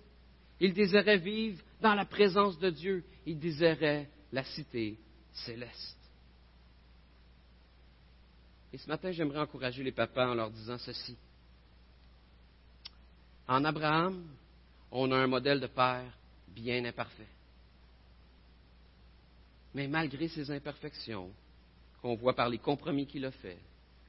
Il 0.59 0.73
désirait 0.73 1.19
vivre 1.19 1.61
dans 1.79 1.93
la 1.93 2.05
présence 2.05 2.57
de 2.57 2.71
Dieu. 2.71 3.03
Il 3.27 3.37
désirait 3.37 4.09
la 4.31 4.43
cité 4.43 4.97
céleste. 5.31 5.97
Et 8.73 8.79
ce 8.79 8.87
matin, 8.87 9.11
j'aimerais 9.11 9.41
encourager 9.41 9.83
les 9.83 9.91
papas 9.91 10.27
en 10.27 10.33
leur 10.33 10.49
disant 10.49 10.79
ceci. 10.79 11.15
En 13.47 13.63
Abraham, 13.63 14.25
on 14.91 15.11
a 15.11 15.17
un 15.17 15.27
modèle 15.27 15.59
de 15.59 15.67
père 15.67 16.11
bien 16.47 16.83
imparfait. 16.83 17.27
Mais 19.75 19.87
malgré 19.87 20.27
ses 20.29 20.49
imperfections, 20.49 21.29
qu'on 22.01 22.15
voit 22.15 22.35
par 22.35 22.49
les 22.49 22.57
compromis 22.57 23.05
qu'il 23.05 23.25
a 23.25 23.31
faits, 23.31 23.59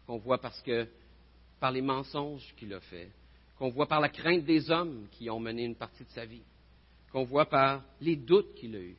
qu'on 0.07 0.19
voit 0.19 0.39
par 0.39 1.73
les 1.73 1.83
mensonges 1.83 2.55
qu'il 2.57 2.73
a 2.75 2.81
faits, 2.81 3.11
qu'on 3.59 3.71
voit 3.71 3.87
par 3.87 4.01
la 4.01 4.09
crainte 4.09 4.45
des 4.45 4.71
hommes 4.71 5.07
qui 5.13 5.29
ont 5.31 5.41
mené 5.41 5.65
une 5.65 5.75
partie 5.75 6.05
de 6.05 6.11
sa 6.11 6.25
vie, 6.25 6.43
qu'on 7.11 7.25
voit 7.25 7.47
par 7.47 7.83
les 8.01 8.17
doutes 8.17 8.55
qu'il 8.55 8.77
a 8.77 8.81
eus. 8.81 8.97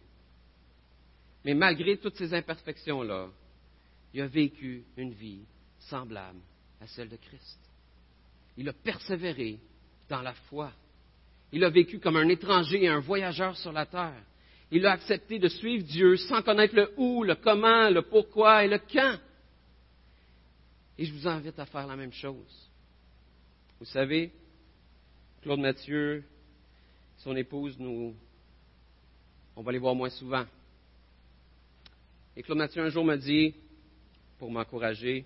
Mais 1.46 1.54
malgré 1.54 1.98
toutes 1.98 2.18
ces 2.18 2.34
imperfections-là, 2.34 3.30
il 4.14 4.22
a 4.22 4.28
vécu 4.28 4.84
une 4.98 5.14
vie 5.14 5.42
semblable 5.80 6.40
à 6.82 6.88
celle 6.88 7.10
de 7.10 7.16
Christ. 7.16 7.60
Il 8.58 8.68
a 8.68 8.74
persévéré 8.74 9.60
dans 10.10 10.22
la 10.22 10.34
foi. 10.34 10.72
Il 11.52 11.64
a 11.64 11.70
vécu 11.70 12.00
comme 12.00 12.18
un 12.18 12.28
étranger 12.28 12.84
et 12.84 12.88
un 12.88 13.00
voyageur 13.00 13.56
sur 13.58 13.72
la 13.72 13.86
terre. 13.86 14.24
Il 14.72 14.86
a 14.86 14.92
accepté 14.92 15.40
de 15.40 15.48
suivre 15.48 15.86
Dieu 15.86 16.18
sans 16.18 16.42
connaître 16.42 16.76
le 16.76 16.92
où, 16.98 17.24
le 17.24 17.36
comment, 17.36 17.90
le 17.90 18.02
pourquoi 18.02 18.66
et 18.66 18.68
le 18.68 18.80
quand. 18.80 19.18
Et 20.98 21.06
je 21.06 21.14
vous 21.14 21.28
invite 21.28 21.58
à 21.60 21.66
faire 21.66 21.86
la 21.86 21.96
même 21.96 22.12
chose. 22.12 22.70
Vous 23.80 23.86
savez, 23.86 24.32
Claude 25.42 25.60
Mathieu, 25.60 26.24
son 27.18 27.36
épouse, 27.36 27.78
nous, 27.78 28.16
on 29.56 29.62
va 29.62 29.72
les 29.72 29.78
voir 29.78 29.96
moins 29.96 30.10
souvent. 30.10 30.46
Et 32.36 32.44
Claude 32.44 32.58
Mathieu 32.58 32.84
un 32.84 32.90
jour 32.90 33.06
m'a 33.06 33.18
dit, 33.18 33.54
pour 34.40 34.52
m'encourager, 34.52 35.26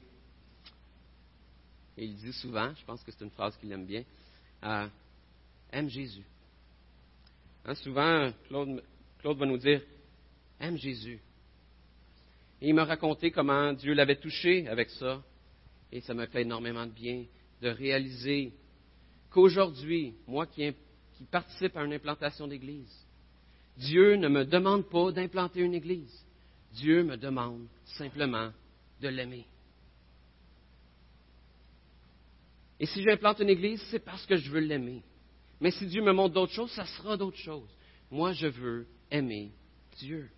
et 1.98 2.06
il 2.06 2.16
dit 2.16 2.34
souvent, 2.34 2.74
je 2.76 2.86
pense 2.86 3.04
que 3.04 3.12
c'est 3.12 3.24
une 3.24 3.32
phrase 3.32 3.56
qu'il 3.58 3.72
aime 3.72 3.86
bien, 3.86 4.04
euh, 4.64 4.88
aime 5.72 5.90
Jésus. 5.90 6.24
Hein, 7.66 7.76
souvent, 7.76 8.32
Claude, 8.48 8.84
Claude 9.20 9.38
va 9.38 9.46
nous 9.46 9.58
dire 9.58 9.82
Aime 10.60 10.78
Jésus. 10.78 11.20
Et 12.62 12.70
il 12.70 12.74
m'a 12.76 12.86
raconté 12.86 13.32
comment 13.32 13.74
Dieu 13.74 13.94
l'avait 13.94 14.16
touché 14.16 14.68
avec 14.68 14.90
ça. 14.92 15.22
Et 15.92 16.02
ça 16.02 16.14
m'a 16.14 16.28
fait 16.28 16.44
énormément 16.44 16.86
de 16.86 16.92
bien 16.92 17.26
de 17.62 17.70
réaliser 17.70 18.54
qu'aujourd'hui, 19.30 20.16
moi 20.28 20.46
qui, 20.46 20.74
qui, 21.18 21.24
participe 21.26 21.78
à 21.78 21.84
une 21.84 21.94
implantation 21.94 22.48
d'église, 22.48 23.06
Dieu 23.78 24.16
ne 24.16 24.28
me 24.28 24.46
demande 24.46 24.90
pas 24.90 25.12
d'implanter 25.12 25.62
une 25.62 25.74
église. 25.74 26.26
Dieu 26.74 27.04
me 27.04 27.18
demande 27.18 27.66
simplement 27.86 28.52
de 29.02 29.08
l'aimer. 29.08 29.46
Et 32.80 32.86
si 32.88 33.04
j'implante 33.04 33.40
une 33.40 33.50
église, 33.50 33.82
c'est 33.92 34.04
parce 34.04 34.26
que 34.26 34.38
je 34.38 34.50
veux 34.50 34.60
l'aimer. 34.60 35.04
Mais 35.60 35.70
si 35.72 35.86
Dieu 35.86 36.02
me 36.02 36.14
montre 36.14 36.34
d'autres 36.34 36.54
choses, 36.54 36.72
ça 36.72 36.86
sera 36.86 37.16
d'autres 37.16 37.38
choses. 37.38 37.70
Moi, 38.10 38.34
je 38.34 38.48
veux 38.48 38.88
aimer 39.12 39.52
Dieu. 39.98 40.30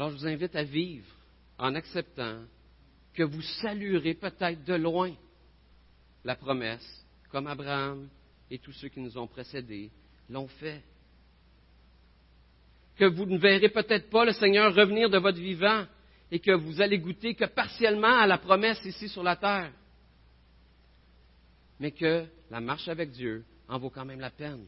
Alors, 0.00 0.12
je 0.12 0.16
vous 0.16 0.26
invite 0.28 0.56
à 0.56 0.62
vivre 0.62 1.14
en 1.58 1.74
acceptant 1.74 2.38
que 3.12 3.22
vous 3.22 3.42
saluerez 3.42 4.14
peut-être 4.14 4.64
de 4.64 4.72
loin 4.72 5.12
la 6.24 6.36
promesse, 6.36 7.04
comme 7.28 7.46
Abraham 7.46 8.08
et 8.50 8.58
tous 8.58 8.72
ceux 8.72 8.88
qui 8.88 9.00
nous 9.00 9.18
ont 9.18 9.26
précédés 9.26 9.90
l'ont 10.30 10.48
fait. 10.48 10.82
Que 12.96 13.04
vous 13.04 13.26
ne 13.26 13.36
verrez 13.36 13.68
peut-être 13.68 14.08
pas 14.08 14.24
le 14.24 14.32
Seigneur 14.32 14.74
revenir 14.74 15.10
de 15.10 15.18
votre 15.18 15.38
vivant 15.38 15.84
et 16.30 16.40
que 16.40 16.52
vous 16.52 16.80
allez 16.80 16.98
goûter 16.98 17.34
que 17.34 17.44
partiellement 17.44 18.20
à 18.20 18.26
la 18.26 18.38
promesse 18.38 18.82
ici 18.86 19.06
sur 19.06 19.22
la 19.22 19.36
terre. 19.36 19.70
Mais 21.78 21.90
que 21.90 22.24
la 22.50 22.62
marche 22.62 22.88
avec 22.88 23.10
Dieu 23.10 23.44
en 23.68 23.78
vaut 23.78 23.90
quand 23.90 24.06
même 24.06 24.20
la 24.20 24.30
peine. 24.30 24.64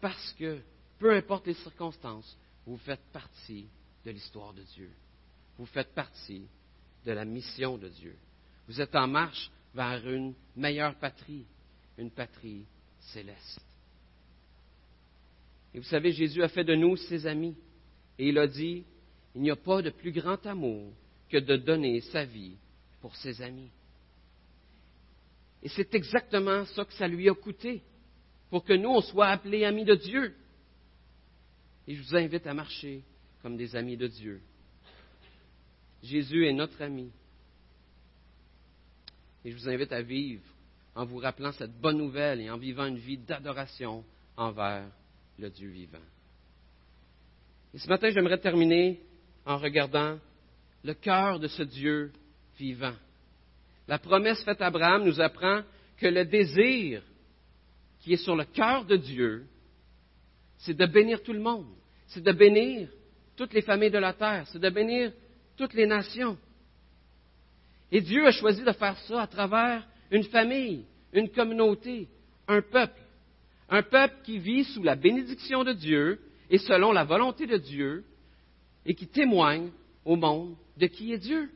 Parce 0.00 0.32
que, 0.34 0.60
peu 1.00 1.12
importe 1.16 1.48
les 1.48 1.54
circonstances, 1.54 2.38
vous 2.64 2.76
faites 2.76 3.02
partie 3.12 3.66
de 4.04 4.10
l'histoire 4.10 4.52
de 4.52 4.62
Dieu. 4.62 4.90
Vous 5.58 5.66
faites 5.66 5.94
partie 5.94 6.46
de 7.04 7.12
la 7.12 7.24
mission 7.24 7.78
de 7.78 7.88
Dieu. 7.88 8.16
Vous 8.66 8.80
êtes 8.80 8.94
en 8.94 9.06
marche 9.06 9.50
vers 9.74 10.08
une 10.08 10.34
meilleure 10.56 10.94
patrie, 10.96 11.46
une 11.98 12.10
patrie 12.10 12.66
céleste. 13.00 13.60
Et 15.72 15.78
vous 15.78 15.84
savez, 15.84 16.12
Jésus 16.12 16.42
a 16.42 16.48
fait 16.48 16.64
de 16.64 16.74
nous 16.74 16.96
ses 16.96 17.26
amis. 17.26 17.56
Et 18.18 18.28
il 18.28 18.38
a 18.38 18.46
dit, 18.46 18.84
il 19.34 19.42
n'y 19.42 19.50
a 19.50 19.56
pas 19.56 19.82
de 19.82 19.90
plus 19.90 20.12
grand 20.12 20.44
amour 20.46 20.92
que 21.28 21.38
de 21.38 21.56
donner 21.56 22.00
sa 22.00 22.24
vie 22.24 22.56
pour 23.00 23.14
ses 23.16 23.42
amis. 23.42 23.70
Et 25.62 25.68
c'est 25.68 25.94
exactement 25.94 26.64
ça 26.66 26.84
que 26.84 26.92
ça 26.92 27.08
lui 27.08 27.28
a 27.28 27.34
coûté, 27.34 27.82
pour 28.50 28.64
que 28.64 28.74
nous, 28.74 28.90
on 28.90 29.00
soit 29.00 29.28
appelés 29.28 29.64
amis 29.64 29.84
de 29.84 29.94
Dieu. 29.94 30.34
Et 31.88 31.96
je 31.96 32.02
vous 32.02 32.16
invite 32.16 32.46
à 32.46 32.54
marcher 32.54 33.02
comme 33.44 33.58
des 33.58 33.76
amis 33.76 33.98
de 33.98 34.06
Dieu. 34.06 34.40
Jésus 36.02 36.46
est 36.46 36.54
notre 36.54 36.80
ami. 36.80 37.12
Et 39.44 39.50
je 39.50 39.54
vous 39.54 39.68
invite 39.68 39.92
à 39.92 40.00
vivre 40.00 40.42
en 40.94 41.04
vous 41.04 41.18
rappelant 41.18 41.52
cette 41.52 41.78
bonne 41.78 41.98
nouvelle 41.98 42.40
et 42.40 42.48
en 42.48 42.56
vivant 42.56 42.86
une 42.86 42.96
vie 42.96 43.18
d'adoration 43.18 44.02
envers 44.38 44.86
le 45.38 45.50
Dieu 45.50 45.68
vivant. 45.68 45.98
Et 47.74 47.78
ce 47.78 47.86
matin, 47.86 48.08
j'aimerais 48.08 48.38
terminer 48.38 49.02
en 49.44 49.58
regardant 49.58 50.18
le 50.82 50.94
cœur 50.94 51.38
de 51.38 51.48
ce 51.48 51.64
Dieu 51.64 52.12
vivant. 52.58 52.96
La 53.86 53.98
promesse 53.98 54.42
faite 54.42 54.62
à 54.62 54.68
Abraham 54.68 55.04
nous 55.04 55.20
apprend 55.20 55.60
que 55.98 56.06
le 56.06 56.24
désir 56.24 57.02
qui 58.00 58.14
est 58.14 58.24
sur 58.24 58.36
le 58.36 58.46
cœur 58.46 58.86
de 58.86 58.96
Dieu, 58.96 59.44
c'est 60.56 60.72
de 60.72 60.86
bénir 60.86 61.22
tout 61.22 61.34
le 61.34 61.40
monde, 61.40 61.68
c'est 62.06 62.24
de 62.24 62.32
bénir 62.32 62.88
toutes 63.36 63.52
les 63.52 63.62
familles 63.62 63.90
de 63.90 63.98
la 63.98 64.12
terre, 64.12 64.46
c'est 64.48 64.58
de 64.58 64.70
bénir 64.70 65.12
toutes 65.56 65.74
les 65.74 65.86
nations. 65.86 66.38
Et 67.90 68.00
Dieu 68.00 68.26
a 68.26 68.32
choisi 68.32 68.62
de 68.62 68.72
faire 68.72 68.98
ça 69.00 69.22
à 69.22 69.26
travers 69.26 69.86
une 70.10 70.24
famille, 70.24 70.84
une 71.12 71.30
communauté, 71.30 72.08
un 72.48 72.60
peuple. 72.60 73.00
Un 73.68 73.82
peuple 73.82 74.16
qui 74.24 74.38
vit 74.38 74.64
sous 74.64 74.82
la 74.82 74.94
bénédiction 74.94 75.64
de 75.64 75.72
Dieu 75.72 76.20
et 76.50 76.58
selon 76.58 76.92
la 76.92 77.04
volonté 77.04 77.46
de 77.46 77.56
Dieu 77.56 78.04
et 78.84 78.94
qui 78.94 79.06
témoigne 79.06 79.70
au 80.04 80.16
monde 80.16 80.56
de 80.76 80.86
qui 80.86 81.12
est 81.12 81.18
Dieu. 81.18 81.50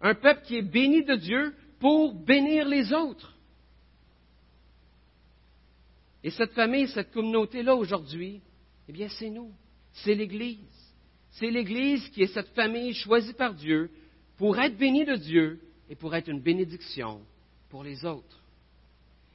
Un 0.00 0.14
peuple 0.14 0.42
qui 0.44 0.56
est 0.56 0.62
béni 0.62 1.04
de 1.04 1.14
Dieu 1.16 1.54
pour 1.78 2.14
bénir 2.14 2.66
les 2.66 2.92
autres. 2.92 3.34
Et 6.24 6.30
cette 6.30 6.52
famille, 6.52 6.88
cette 6.88 7.12
communauté-là 7.12 7.74
aujourd'hui, 7.74 8.40
eh 8.88 8.92
bien, 8.92 9.08
c'est 9.08 9.30
nous. 9.30 9.52
C'est 10.02 10.14
l'Église. 10.14 10.58
C'est 11.32 11.50
l'Église 11.50 12.08
qui 12.10 12.22
est 12.22 12.32
cette 12.32 12.54
famille 12.54 12.94
choisie 12.94 13.34
par 13.34 13.54
Dieu 13.54 13.90
pour 14.36 14.58
être 14.58 14.76
bénie 14.76 15.04
de 15.04 15.16
Dieu 15.16 15.60
et 15.88 15.94
pour 15.94 16.14
être 16.14 16.28
une 16.28 16.40
bénédiction 16.40 17.20
pour 17.68 17.82
les 17.82 18.04
autres. 18.04 18.42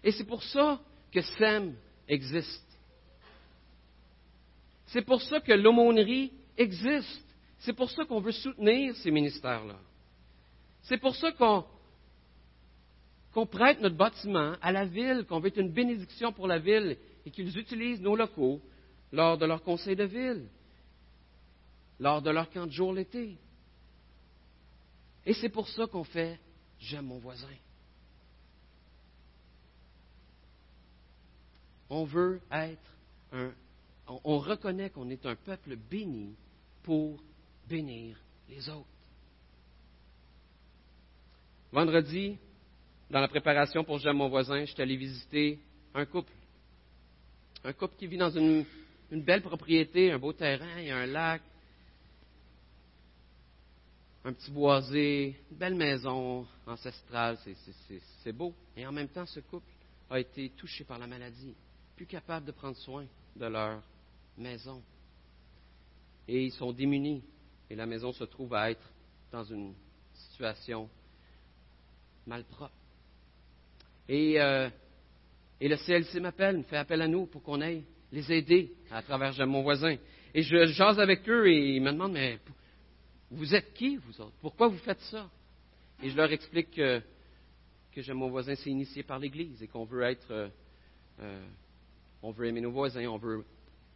Et 0.03 0.11
c'est 0.11 0.25
pour 0.25 0.43
ça 0.43 0.79
que 1.11 1.21
SEM 1.21 1.75
existe. 2.07 2.65
C'est 4.87 5.03
pour 5.03 5.21
ça 5.21 5.39
que 5.39 5.53
l'aumônerie 5.53 6.31
existe. 6.57 7.25
C'est 7.59 7.73
pour 7.73 7.91
ça 7.91 8.05
qu'on 8.05 8.19
veut 8.19 8.31
soutenir 8.31 8.95
ces 8.97 9.11
ministères-là. 9.11 9.77
C'est 10.83 10.97
pour 10.97 11.15
ça 11.15 11.31
qu'on 11.31 13.45
prête 13.45 13.79
notre 13.79 13.95
bâtiment 13.95 14.55
à 14.61 14.71
la 14.71 14.85
ville, 14.85 15.25
qu'on 15.29 15.39
veut 15.39 15.49
être 15.49 15.59
une 15.59 15.71
bénédiction 15.71 16.33
pour 16.33 16.47
la 16.47 16.57
ville 16.57 16.97
et 17.25 17.31
qu'ils 17.31 17.57
utilisent 17.57 18.01
nos 18.01 18.15
locaux 18.15 18.59
lors 19.11 19.37
de 19.37 19.45
leur 19.45 19.61
conseil 19.63 19.95
de 19.95 20.03
ville, 20.03 20.47
lors 21.99 22.21
de 22.21 22.29
leur 22.29 22.49
camp 22.49 22.65
de 22.65 22.71
jour 22.71 22.93
l'été. 22.93 23.37
Et 25.25 25.33
c'est 25.33 25.49
pour 25.49 25.67
ça 25.67 25.87
qu'on 25.87 26.03
fait 26.03 26.39
J'aime 26.79 27.05
mon 27.05 27.19
voisin. 27.19 27.47
On 31.89 32.05
veut 32.05 32.41
être 32.51 32.91
un. 33.31 33.51
On 34.07 34.39
reconnaît 34.39 34.89
qu'on 34.89 35.09
est 35.11 35.23
un 35.25 35.35
peuple 35.35 35.75
béni 35.75 36.35
pour 36.81 37.21
bénir 37.69 38.17
les 38.49 38.67
autres. 38.67 38.87
Vendredi, 41.71 42.37
dans 43.09 43.19
la 43.19 43.27
préparation 43.27 43.83
pour 43.83 43.99
J'aime 43.99 44.17
mon 44.17 44.27
voisin, 44.27 44.65
je 44.65 44.71
suis 44.71 44.81
allé 44.81 44.97
visiter 44.97 45.59
un 45.93 46.05
couple. 46.05 46.33
Un 47.63 47.73
couple 47.73 47.95
qui 47.97 48.07
vit 48.07 48.17
dans 48.17 48.31
une, 48.31 48.65
belle 49.19 49.41
propriété, 49.41 50.11
un 50.11 50.19
beau 50.19 50.31
terrain, 50.31 50.79
il 50.79 50.87
y 50.87 50.91
a 50.91 50.97
un 50.97 51.05
lac, 51.05 51.41
un 54.23 54.31
petit 54.31 54.51
boisé, 54.51 55.35
une 55.51 55.57
belle 55.57 55.75
maison 55.75 56.47
ancestrale, 56.65 57.37
c'est 58.23 58.31
beau. 58.31 58.53
Et 58.77 58.85
en 58.85 58.91
même 58.93 59.09
temps, 59.09 59.25
ce 59.25 59.41
couple 59.41 59.65
a 60.09 60.19
été 60.19 60.49
touché 60.51 60.85
par 60.85 60.97
la 60.97 61.07
maladie, 61.07 61.53
plus 61.95 62.05
capable 62.05 62.45
de 62.45 62.51
prendre 62.51 62.77
soin 62.77 63.05
de 63.35 63.45
leur 63.45 63.81
maison. 64.37 64.81
Et 66.27 66.45
ils 66.45 66.51
sont 66.51 66.71
démunis. 66.71 67.21
Et 67.69 67.75
la 67.75 67.85
maison 67.85 68.13
se 68.13 68.23
trouve 68.23 68.53
à 68.53 68.71
être 68.71 68.89
dans 69.31 69.43
une 69.43 69.73
situation 70.13 70.89
malpropre. 72.27 72.73
Et, 74.07 74.39
euh, 74.39 74.69
et 75.59 75.67
le 75.67 75.77
CLC 75.77 76.19
m'appelle, 76.19 76.57
me 76.57 76.63
fait 76.63 76.77
appel 76.77 77.01
à 77.01 77.07
nous 77.07 77.25
pour 77.25 77.41
qu'on 77.43 77.61
aille 77.61 77.83
les 78.11 78.31
aider 78.31 78.71
à 78.89 79.01
travers 79.01 79.45
mon 79.47 79.61
voisin. 79.61 79.95
Et 80.33 80.43
je 80.43 80.65
jase 80.67 80.99
avec 80.99 81.27
eux 81.27 81.47
et 81.47 81.75
ils 81.75 81.81
me 81.81 81.91
demandent, 81.91 82.13
mais 82.13 82.39
vous 83.29 83.55
êtes 83.55 83.73
qui, 83.73 83.97
vous 83.97 84.21
autres? 84.21 84.35
Pourquoi 84.41 84.67
vous 84.67 84.77
faites 84.77 84.99
ça? 85.01 85.29
Et 86.03 86.09
je 86.09 86.17
leur 86.17 86.31
explique 86.31 86.71
que, 86.71 87.01
que 87.91 88.01
j'aime 88.01 88.17
mon 88.17 88.29
voisin 88.29 88.55
s'est 88.55 88.69
initié 88.69 89.03
par 89.03 89.19
l'Église 89.19 89.61
et 89.61 89.67
qu'on 89.67 89.85
veut 89.85 90.03
être, 90.03 90.31
euh, 90.31 90.49
euh, 91.19 91.45
on 92.21 92.31
veut 92.31 92.47
aimer 92.47 92.61
nos 92.61 92.71
voisins, 92.71 93.05
on 93.07 93.17
veut 93.17 93.45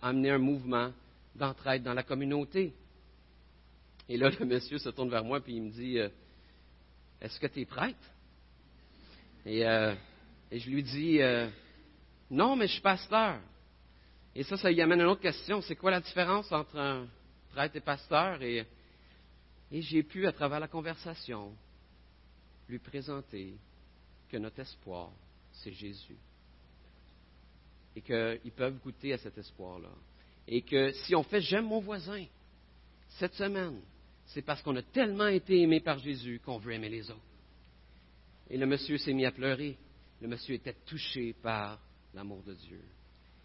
amener 0.02 0.32
un 0.32 0.38
mouvement 0.38 0.92
d'entraide 1.36 1.84
dans 1.84 1.94
la 1.94 2.04
communauté. 2.04 2.74
Et 4.08 4.18
là, 4.18 4.30
le 4.40 4.46
monsieur 4.46 4.78
se 4.78 4.90
tourne 4.90 5.10
vers 5.10 5.24
moi 5.24 5.40
et 5.40 5.52
il 5.52 5.64
me 5.64 5.72
dit 5.72 6.00
euh, 6.00 6.10
Est-ce 7.22 7.40
que 7.40 7.48
tu 7.48 7.62
es 7.62 7.66
prêtre? 7.66 7.98
Et, 9.46 9.62
je 10.52 10.70
lui 10.70 10.82
dis 10.82 11.20
Non, 12.32 12.56
mais 12.56 12.68
je 12.68 12.74
suis 12.74 12.82
pasteur. 12.82 13.40
Et 14.36 14.44
ça, 14.44 14.58
ça 14.58 14.72
y 14.72 14.82
amène 14.82 15.02
une 15.02 15.08
autre 15.08 15.22
question 15.22 15.62
c'est 15.62 15.76
quoi 15.76 15.92
la 15.92 16.02
différence 16.02 16.52
entre 16.52 16.78
un 16.78 17.08
prêtre 17.54 17.76
et 17.78 17.82
pasteur? 17.82 18.42
Et 18.42 18.66
et 19.72 19.82
j'ai 19.82 20.04
pu, 20.04 20.28
à 20.28 20.32
travers 20.32 20.60
la 20.60 20.68
conversation, 20.68 21.54
lui 22.70 22.80
présenter 22.80 23.56
que 24.30 24.38
notre 24.38 24.60
espoir, 24.60 25.12
c'est 25.52 25.74
Jésus. 25.74 26.18
Et 27.96 28.02
qu'ils 28.02 28.52
peuvent 28.52 28.78
goûter 28.80 29.14
à 29.14 29.18
cet 29.18 29.38
espoir-là. 29.38 29.92
Et 30.48 30.62
que 30.62 30.92
si 30.92 31.16
on 31.16 31.24
fait 31.24 31.42
J'aime 31.42 31.66
mon 31.66 31.80
voisin, 31.80 32.26
cette 33.18 33.34
semaine, 33.34 33.80
c'est 34.28 34.42
parce 34.42 34.62
qu'on 34.62 34.76
a 34.76 34.82
tellement 34.82 35.28
été 35.28 35.62
aimé 35.62 35.80
par 35.80 36.00
Jésus 36.00 36.42
qu'on 36.44 36.58
veut 36.58 36.74
aimer 36.74 36.90
les 36.90 37.10
autres. 37.10 37.20
Et 38.50 38.58
le 38.58 38.66
monsieur 38.66 38.98
s'est 38.98 39.14
mis 39.14 39.26
à 39.26 39.32
pleurer. 39.32 39.78
le 40.22 40.28
monsieur 40.28 40.56
était 40.56 40.76
touché 40.86 41.34
par 41.42 41.80
l'amour 42.14 42.44
de 42.44 42.54
Dieu. 42.54 42.82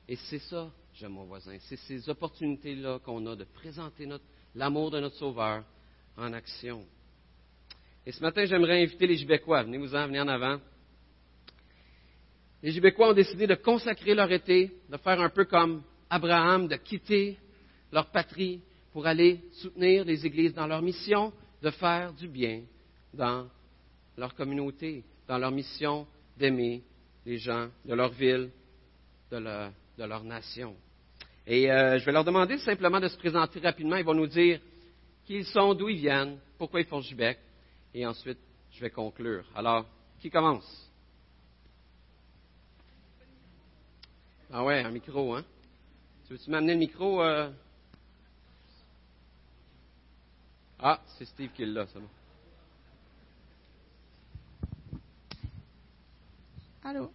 Et 0.09 0.16
c'est 0.16 0.38
ça, 0.40 0.70
j'aime 0.94 1.12
mon 1.12 1.24
voisin, 1.24 1.57
c'est 1.61 1.76
ces 1.76 2.09
opportunités-là 2.09 2.98
qu'on 3.05 3.24
a 3.26 3.37
de 3.37 3.44
présenter 3.44 4.09
l'amour 4.55 4.90
de 4.90 5.00
notre 5.00 5.16
Sauveur 5.16 5.64
en 6.16 6.33
action. 6.33 6.85
Et 8.05 8.12
ce 8.12 8.20
matin, 8.20 8.44
j'aimerais 8.44 8.83
inviter 8.83 9.07
les 9.07 9.16
Gibécois. 9.16 9.62
Venez-vous-en, 9.62 10.07
venez 10.07 10.20
en 10.20 10.29
avant. 10.29 10.59
Les 12.62 12.72
Gibécois 12.72 13.11
ont 13.11 13.14
décidé 13.14 13.46
de 13.46 13.55
consacrer 13.55 14.14
leur 14.14 14.31
été, 14.31 14.70
de 14.88 14.96
faire 14.96 15.20
un 15.20 15.31
peu 15.31 15.44
comme 15.44 15.83
Abraham, 16.09 16.68
de 16.68 16.76
quitter 16.76 17.38
leur 17.92 18.11
patrie 18.11 18.61
pour 18.92 19.07
aller 19.07 19.40
soutenir 19.53 20.05
les 20.05 20.26
églises 20.26 20.55
dans 20.55 20.66
leur 20.66 20.83
mission, 20.83 21.33
de 21.62 21.70
faire 21.70 22.12
du 22.12 22.29
bien 22.29 22.62
dans 23.14 23.48
leur 24.16 24.35
communauté, 24.35 25.05
dans 25.26 25.38
leur 25.38 25.50
mission 25.50 26.07
d'aimer 26.37 26.83
les 27.24 27.38
gens 27.38 27.68
de 27.85 27.94
leur 27.94 28.11
ville, 28.11 28.50
de 29.31 29.37
leur, 29.37 29.72
nation. 30.07 30.77
Et 31.47 31.71
euh, 31.71 31.99
je 31.99 32.05
vais 32.05 32.13
leur 32.13 32.25
demander 32.25 32.59
simplement 32.59 33.01
de 33.01 33.09
se 33.09 33.17
présenter 33.17 33.61
rapidement. 33.61 33.97
Ils 33.97 34.05
vont 34.05 34.15
nous 34.15 34.27
dire 34.27 34.61
qui 35.25 35.37
ils 35.37 35.47
sont, 35.47 35.75
d'où 35.75 35.89
ils 35.89 35.99
viennent, 35.99 36.39
pourquoi 36.59 36.81
ils 36.81 36.87
font 36.87 37.01
Gibec. 37.01 37.39
Et 37.95 38.07
ensuite, 38.07 38.39
je 38.73 38.81
vais 38.81 38.91
conclure. 38.91 39.45
Alors, 39.55 39.87
qui 40.21 40.31
commence? 40.31 40.91
Ah 44.53 44.65
ouais, 44.65 44.83
un 44.83 44.91
micro, 44.91 45.35
hein? 45.35 45.45
Tu 46.27 46.33
veux-tu 46.33 46.51
m'amener 46.51 46.75
le 46.75 46.79
micro? 46.79 47.23
Euh? 47.23 47.51
Ah, 50.79 51.01
c'est 51.19 51.25
Steve 51.25 51.51
qui 51.53 51.65
l'a, 51.67 51.87
ça. 51.87 51.99
Allô? 56.83 57.13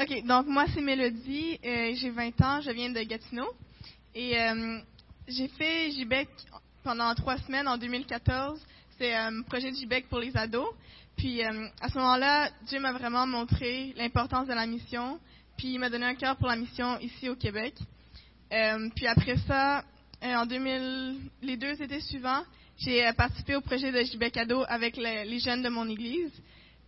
OK, 0.00 0.24
donc 0.24 0.46
moi, 0.46 0.64
c'est 0.72 0.80
Mélodie. 0.80 1.58
Euh, 1.64 1.92
j'ai 1.96 2.10
20 2.10 2.40
ans, 2.42 2.60
je 2.60 2.70
viens 2.70 2.90
de 2.90 3.00
Gatineau. 3.02 3.48
Et 4.14 4.40
euh, 4.40 4.78
j'ai 5.26 5.48
fait 5.48 5.90
JBEC 5.90 6.28
pendant 6.84 7.12
trois 7.16 7.36
semaines 7.38 7.66
en 7.66 7.76
2014. 7.76 8.60
C'est 8.96 9.12
un 9.12 9.42
projet 9.42 9.72
de 9.72 9.76
JBEC 9.76 10.08
pour 10.08 10.20
les 10.20 10.36
ados. 10.36 10.68
Puis 11.16 11.42
à 11.42 11.88
ce 11.88 11.98
moment-là, 11.98 12.48
Dieu 12.68 12.78
m'a 12.78 12.92
vraiment 12.92 13.26
montré 13.26 13.92
l'importance 13.96 14.46
de 14.46 14.54
la 14.54 14.66
mission. 14.66 15.18
Puis 15.56 15.72
il 15.72 15.80
m'a 15.80 15.90
donné 15.90 16.06
un 16.06 16.14
cœur 16.14 16.36
pour 16.36 16.46
la 16.46 16.54
mission 16.54 16.96
ici 17.00 17.28
au 17.28 17.34
Québec. 17.34 17.74
Euh, 18.52 18.88
puis 18.94 19.08
après 19.08 19.36
ça, 19.48 19.84
euh, 20.22 20.34
en 20.34 20.46
2000, 20.46 21.16
les 21.42 21.56
deux 21.56 21.82
étés 21.82 22.00
suivants, 22.00 22.44
j'ai 22.78 23.04
euh, 23.04 23.12
participé 23.14 23.56
au 23.56 23.60
projet 23.60 23.90
de 23.90 24.00
JB 24.00 24.22
avec 24.68 24.96
les, 24.96 25.40
jeunes 25.40 25.62
de 25.62 25.68
mon 25.68 25.88
église. 25.88 26.30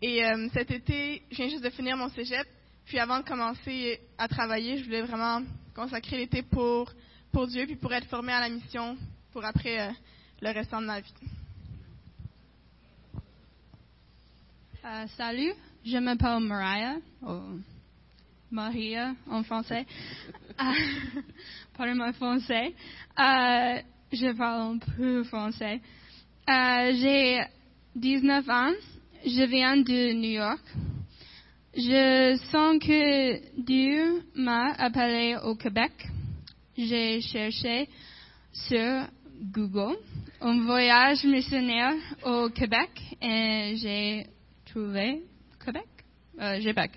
Et 0.00 0.22
cet 0.54 0.70
été, 0.70 1.20
je 1.30 1.36
viens 1.36 1.48
juste 1.48 1.62
de 1.62 1.68
finir 1.68 1.94
mon 1.94 2.08
cégep. 2.08 2.46
Puis 2.90 2.98
avant 2.98 3.20
de 3.20 3.24
commencer 3.24 4.00
à 4.18 4.26
travailler, 4.26 4.78
je 4.78 4.84
voulais 4.84 5.02
vraiment 5.02 5.42
consacrer 5.76 6.16
l'été 6.16 6.42
pour, 6.42 6.92
pour 7.30 7.46
Dieu, 7.46 7.64
puis 7.64 7.76
pour 7.76 7.92
être 7.92 8.08
formé 8.08 8.32
à 8.32 8.40
la 8.40 8.48
mission 8.48 8.96
pour 9.30 9.44
après 9.44 9.92
le 10.42 10.50
restant 10.50 10.80
de 10.80 10.86
ma 10.86 10.98
vie. 10.98 11.14
salut, 15.16 15.52
je 15.84 15.98
m'appelle 15.98 16.40
Mariah. 16.40 16.96
Oh, 17.24 17.40
Maria 18.50 19.14
en 19.30 19.44
français. 19.44 19.86
Euh, 20.60 21.22
Pardon-moi 21.74 22.12
français. 22.14 22.74
Euh, 23.18 23.80
je 24.12 24.36
parle 24.36 24.74
un 24.74 24.78
peu 24.78 25.22
français. 25.24 25.80
Euh, 26.50 26.92
j'ai 27.00 27.40
19 27.94 28.50
ans. 28.50 28.72
Je 29.24 29.44
viens 29.44 29.76
de 29.76 30.12
New 30.12 30.32
York. 30.32 30.60
Je 31.72 32.36
sens 32.50 32.80
que 32.80 33.60
Dieu 33.62 34.24
m'a 34.34 34.72
appelé 34.72 35.36
au 35.36 35.54
Québec. 35.54 35.92
J'ai 36.76 37.20
cherché 37.20 37.88
sur 38.52 39.06
Google 39.40 39.96
un 40.40 40.64
voyage 40.64 41.24
missionnaire 41.24 41.94
au 42.24 42.48
Québec 42.48 42.90
et 43.22 43.76
j'ai 43.76 44.26
trouvé 44.66 45.22
Québec. 45.64 45.86
Euh, 46.40 46.60
Québec. 46.60 46.90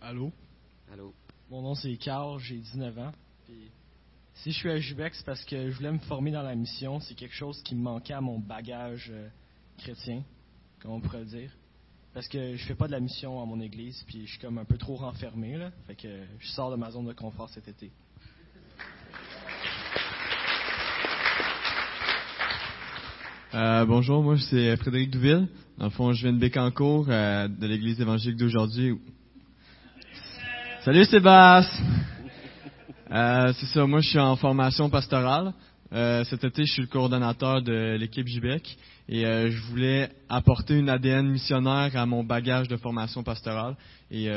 Allô? 0.00 0.32
Allô? 0.90 1.12
Mon 1.50 1.60
nom 1.60 1.74
c'est 1.74 1.94
Carl, 1.98 2.38
j'ai 2.40 2.56
19 2.56 2.98
ans. 3.00 3.12
Si 4.42 4.52
je 4.52 4.58
suis 4.58 4.70
à 4.70 4.78
Jubec, 4.78 5.14
c'est 5.14 5.26
parce 5.26 5.44
que 5.44 5.70
je 5.70 5.76
voulais 5.76 5.90
me 5.90 5.98
former 5.98 6.30
dans 6.30 6.42
la 6.42 6.54
mission. 6.54 7.00
C'est 7.00 7.14
quelque 7.14 7.34
chose 7.34 7.60
qui 7.62 7.74
me 7.74 7.82
manquait 7.82 8.14
à 8.14 8.20
mon 8.20 8.38
bagage 8.38 9.10
euh, 9.12 9.28
chrétien, 9.78 10.22
comme 10.80 10.92
on 10.92 11.00
pourrait 11.00 11.20
le 11.20 11.26
dire. 11.26 11.50
Parce 12.14 12.28
que 12.28 12.56
je 12.56 12.64
fais 12.64 12.74
pas 12.74 12.86
de 12.86 12.92
la 12.92 13.00
mission 13.00 13.42
à 13.42 13.44
mon 13.44 13.60
église, 13.60 14.02
puis 14.06 14.26
je 14.26 14.30
suis 14.32 14.38
comme 14.38 14.58
un 14.58 14.64
peu 14.64 14.76
trop 14.76 14.96
renfermé, 14.96 15.56
là. 15.56 15.70
Fait 15.86 15.96
que 15.96 16.08
je 16.38 16.48
sors 16.48 16.70
de 16.70 16.76
ma 16.76 16.90
zone 16.90 17.06
de 17.06 17.12
confort 17.12 17.48
cet 17.50 17.68
été. 17.68 17.90
Euh, 23.54 23.84
bonjour, 23.86 24.22
moi 24.22 24.36
c'est 24.38 24.76
Frédéric 24.76 25.10
Douville. 25.10 25.48
Dans 25.78 25.86
le 25.86 25.90
fond, 25.90 26.12
je 26.12 26.22
viens 26.22 26.32
de 26.32 26.38
Bécancourt, 26.38 27.06
euh, 27.08 27.48
de 27.48 27.66
l'église 27.66 28.00
évangélique 28.00 28.38
d'aujourd'hui. 28.38 28.98
Salut 30.84 31.04
Sébastien! 31.06 32.17
Euh, 33.10 33.52
c'est 33.58 33.66
ça, 33.66 33.86
moi 33.86 34.00
je 34.00 34.08
suis 34.10 34.18
en 34.18 34.36
formation 34.36 34.90
pastorale. 34.90 35.52
cet 35.90 36.44
été, 36.44 36.66
je 36.66 36.72
suis 36.72 36.82
le 36.82 36.88
coordonnateur 36.88 37.62
de 37.62 37.96
l'équipe 37.98 38.26
JBEC 38.26 38.76
et 39.08 39.22
je 39.22 39.62
voulais 39.68 40.10
apporter 40.28 40.78
une 40.78 40.90
ADN 40.90 41.28
missionnaire 41.28 41.96
à 41.96 42.04
mon 42.04 42.22
bagage 42.22 42.68
de 42.68 42.76
formation 42.76 43.22
pastorale. 43.22 43.76
Et 44.10 44.28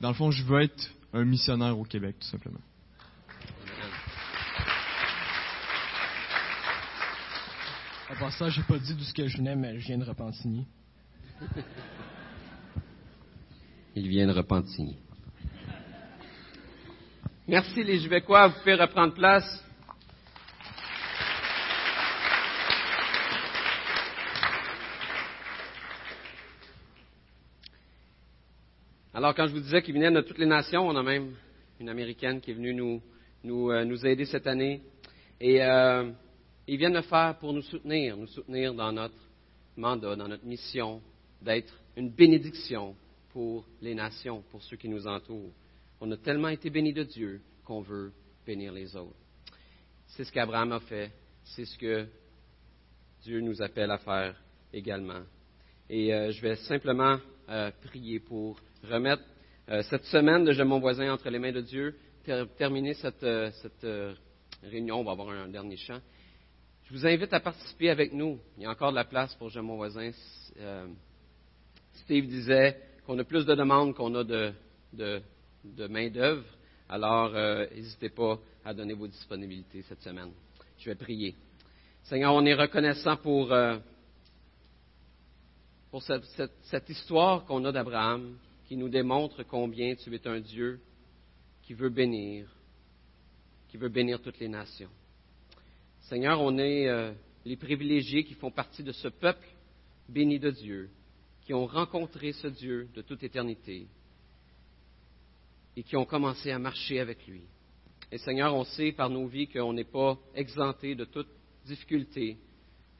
dans 0.00 0.08
le 0.08 0.14
fond, 0.14 0.30
je 0.30 0.42
veux 0.42 0.60
être 0.60 0.90
un 1.14 1.24
missionnaire 1.24 1.78
au 1.78 1.84
Québec, 1.84 2.16
tout 2.20 2.28
simplement. 2.28 2.60
À 8.08 8.14
part 8.14 8.32
ça, 8.32 8.48
j'ai 8.50 8.62
pas 8.62 8.78
dit 8.78 8.94
d'où 8.94 9.02
ce 9.02 9.12
que 9.12 9.26
je 9.26 9.38
venais, 9.38 9.56
mais 9.56 9.80
je 9.80 9.86
viens 9.86 9.98
de 9.98 10.04
Repentigny. 10.04 10.64
Il 13.96 14.08
vient 14.08 14.26
de 14.28 14.32
Repentigny. 14.32 14.96
Merci 17.48 17.84
les 17.84 18.00
Jubécois, 18.00 18.48
vous 18.48 18.58
pouvez 18.58 18.74
reprendre 18.74 19.14
place. 19.14 19.64
Alors, 29.14 29.32
quand 29.32 29.46
je 29.46 29.52
vous 29.52 29.60
disais 29.60 29.80
qu'il 29.80 29.94
venait 29.94 30.10
de 30.10 30.22
toutes 30.22 30.38
les 30.38 30.46
nations, 30.46 30.88
on 30.88 30.96
a 30.96 31.04
même 31.04 31.36
une 31.78 31.88
Américaine 31.88 32.40
qui 32.40 32.50
est 32.50 32.54
venue 32.54 32.74
nous, 32.74 33.00
nous, 33.44 33.70
euh, 33.70 33.84
nous 33.84 34.04
aider 34.04 34.24
cette 34.24 34.48
année. 34.48 34.82
Et 35.40 35.62
euh, 35.62 36.10
ils 36.66 36.76
viennent 36.76 36.94
le 36.94 37.02
faire 37.02 37.36
pour 37.38 37.52
nous 37.52 37.62
soutenir, 37.62 38.16
nous 38.16 38.26
soutenir 38.26 38.74
dans 38.74 38.90
notre 38.90 39.14
mandat, 39.76 40.16
dans 40.16 40.26
notre 40.26 40.44
mission 40.44 41.00
d'être 41.40 41.72
une 41.96 42.10
bénédiction 42.10 42.96
pour 43.32 43.64
les 43.80 43.94
nations, 43.94 44.42
pour 44.50 44.64
ceux 44.64 44.76
qui 44.76 44.88
nous 44.88 45.06
entourent. 45.06 45.52
On 46.00 46.10
a 46.10 46.16
tellement 46.16 46.48
été 46.48 46.68
bénis 46.70 46.92
de 46.92 47.04
Dieu 47.04 47.40
qu'on 47.64 47.80
veut 47.80 48.12
bénir 48.46 48.72
les 48.72 48.94
autres. 48.96 49.16
C'est 50.08 50.24
ce 50.24 50.32
qu'Abraham 50.32 50.72
a 50.72 50.80
fait, 50.80 51.10
c'est 51.42 51.64
ce 51.64 51.78
que 51.78 52.06
Dieu 53.22 53.40
nous 53.40 53.60
appelle 53.62 53.90
à 53.90 53.98
faire 53.98 54.36
également. 54.72 55.22
Et 55.88 56.12
euh, 56.12 56.32
je 56.32 56.42
vais 56.42 56.56
simplement 56.56 57.18
euh, 57.48 57.70
prier 57.84 58.20
pour 58.20 58.58
remettre 58.84 59.22
euh, 59.68 59.82
cette 59.84 60.04
semaine 60.04 60.44
de 60.44 60.52
Je 60.52 60.62
mon 60.62 60.80
voisin 60.80 61.12
entre 61.12 61.30
les 61.30 61.38
mains 61.38 61.52
de 61.52 61.60
Dieu, 61.60 61.96
terminer 62.58 62.94
cette, 62.94 63.26
cette 63.62 63.86
réunion. 64.62 65.00
On 65.00 65.04
va 65.04 65.12
avoir 65.12 65.30
un 65.30 65.48
dernier 65.48 65.76
chant. 65.76 66.00
Je 66.84 66.92
vous 66.92 67.06
invite 67.06 67.32
à 67.32 67.40
participer 67.40 67.90
avec 67.90 68.12
nous. 68.12 68.38
Il 68.56 68.64
y 68.64 68.66
a 68.66 68.70
encore 68.70 68.90
de 68.90 68.96
la 68.96 69.04
place 69.04 69.34
pour 69.36 69.48
J'aime 69.48 69.66
mon 69.66 69.76
voisin. 69.76 70.10
Steve 71.92 72.26
disait 72.26 72.80
qu'on 73.06 73.18
a 73.18 73.24
plus 73.24 73.46
de 73.46 73.54
demandes 73.54 73.94
qu'on 73.94 74.14
a 74.16 74.24
de, 74.24 74.52
main-d'œuvre. 75.86 76.44
Alors, 76.88 77.34
euh, 77.34 77.66
n'hésitez 77.74 78.10
pas 78.10 78.38
à 78.64 78.72
donner 78.72 78.94
vos 78.94 79.08
disponibilités 79.08 79.82
cette 79.82 80.02
semaine. 80.02 80.30
Je 80.78 80.90
vais 80.90 80.94
prier. 80.94 81.34
Seigneur, 82.04 82.34
on 82.34 82.44
est 82.44 82.54
reconnaissant 82.54 83.16
pour, 83.16 83.52
euh, 83.52 83.78
pour 85.90 86.02
cette, 86.02 86.24
cette 86.62 86.88
histoire 86.88 87.44
qu'on 87.44 87.64
a 87.64 87.72
d'Abraham 87.72 88.36
qui 88.68 88.76
nous 88.76 88.88
démontre 88.88 89.42
combien 89.44 89.94
tu 89.94 90.14
es 90.14 90.28
un 90.28 90.40
Dieu 90.40 90.80
qui 91.62 91.74
veut 91.74 91.88
bénir, 91.88 92.48
qui 93.68 93.76
veut 93.76 93.88
bénir 93.88 94.20
toutes 94.22 94.38
les 94.38 94.48
nations. 94.48 94.90
Seigneur, 96.02 96.40
on 96.40 96.56
est 96.58 96.88
euh, 96.88 97.12
les 97.44 97.56
privilégiés 97.56 98.24
qui 98.24 98.34
font 98.34 98.50
partie 98.50 98.84
de 98.84 98.92
ce 98.92 99.08
peuple 99.08 99.46
béni 100.08 100.38
de 100.38 100.50
Dieu, 100.50 100.88
qui 101.44 101.54
ont 101.54 101.66
rencontré 101.66 102.32
ce 102.32 102.46
Dieu 102.46 102.88
de 102.94 103.02
toute 103.02 103.22
éternité 103.24 103.86
et 105.76 105.82
qui 105.82 105.96
ont 105.96 106.04
commencé 106.04 106.50
à 106.50 106.58
marcher 106.58 107.00
avec 107.00 107.26
lui. 107.26 107.42
Et 108.10 108.18
Seigneur, 108.18 108.54
on 108.54 108.64
sait 108.64 108.92
par 108.92 109.10
nos 109.10 109.26
vies 109.26 109.48
qu'on 109.48 109.72
n'est 109.72 109.84
pas 109.84 110.18
exempté 110.34 110.94
de 110.94 111.04
toute 111.04 111.28
difficulté 111.66 112.38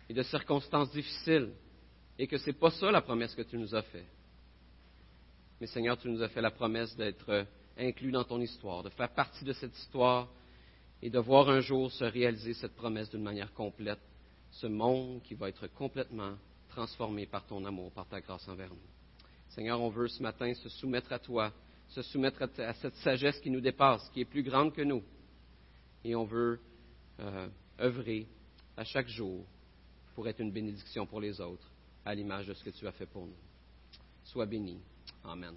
et 0.08 0.14
de 0.14 0.22
circonstances 0.22 0.90
difficiles 0.90 1.52
et 2.18 2.26
que 2.26 2.38
ce 2.38 2.46
n'est 2.46 2.56
pas 2.56 2.70
ça 2.70 2.90
la 2.90 3.02
promesse 3.02 3.34
que 3.34 3.42
tu 3.42 3.56
nous 3.56 3.74
as 3.74 3.82
faite. 3.82 4.06
Mais 5.60 5.66
Seigneur, 5.66 5.96
tu 5.96 6.08
nous 6.08 6.22
as 6.22 6.28
fait 6.28 6.40
la 6.40 6.50
promesse 6.50 6.94
d'être 6.96 7.46
inclus 7.78 8.12
dans 8.12 8.24
ton 8.24 8.40
histoire, 8.40 8.82
de 8.82 8.90
faire 8.90 9.10
partie 9.10 9.44
de 9.44 9.52
cette 9.52 9.76
histoire 9.76 10.28
et 11.02 11.10
de 11.10 11.18
voir 11.18 11.48
un 11.48 11.60
jour 11.60 11.90
se 11.92 12.04
réaliser 12.04 12.54
cette 12.54 12.74
promesse 12.74 13.10
d'une 13.10 13.22
manière 13.22 13.52
complète, 13.52 14.00
ce 14.50 14.66
monde 14.66 15.22
qui 15.22 15.34
va 15.34 15.48
être 15.48 15.66
complètement 15.68 16.34
transformé 16.68 17.26
par 17.26 17.46
ton 17.46 17.64
amour, 17.64 17.92
par 17.92 18.06
ta 18.06 18.20
grâce 18.20 18.46
envers 18.48 18.70
nous. 18.70 18.76
Seigneur, 19.50 19.80
on 19.80 19.88
veut 19.88 20.08
ce 20.08 20.22
matin 20.22 20.52
se 20.54 20.68
soumettre 20.68 21.12
à 21.12 21.18
toi, 21.18 21.52
se 21.88 22.02
soumettre 22.02 22.42
à 22.58 22.74
cette 22.74 22.94
sagesse 22.96 23.38
qui 23.40 23.50
nous 23.50 23.60
dépasse, 23.60 24.08
qui 24.10 24.20
est 24.20 24.24
plus 24.26 24.42
grande 24.42 24.72
que 24.72 24.82
nous. 24.82 25.02
Et 26.04 26.14
on 26.14 26.24
veut 26.24 26.60
euh, 27.20 27.48
œuvrer 27.80 28.26
à 28.76 28.84
chaque 28.84 29.08
jour 29.08 29.44
pour 30.14 30.28
être 30.28 30.40
une 30.40 30.52
bénédiction 30.52 31.06
pour 31.06 31.20
les 31.20 31.40
autres, 31.40 31.70
à 32.04 32.14
l'image 32.14 32.46
de 32.46 32.54
ce 32.54 32.64
que 32.64 32.70
tu 32.70 32.86
as 32.86 32.92
fait 32.92 33.06
pour 33.06 33.26
nous. 33.26 33.36
Sois 34.24 34.46
béni. 34.46 34.80
Amen. 35.24 35.54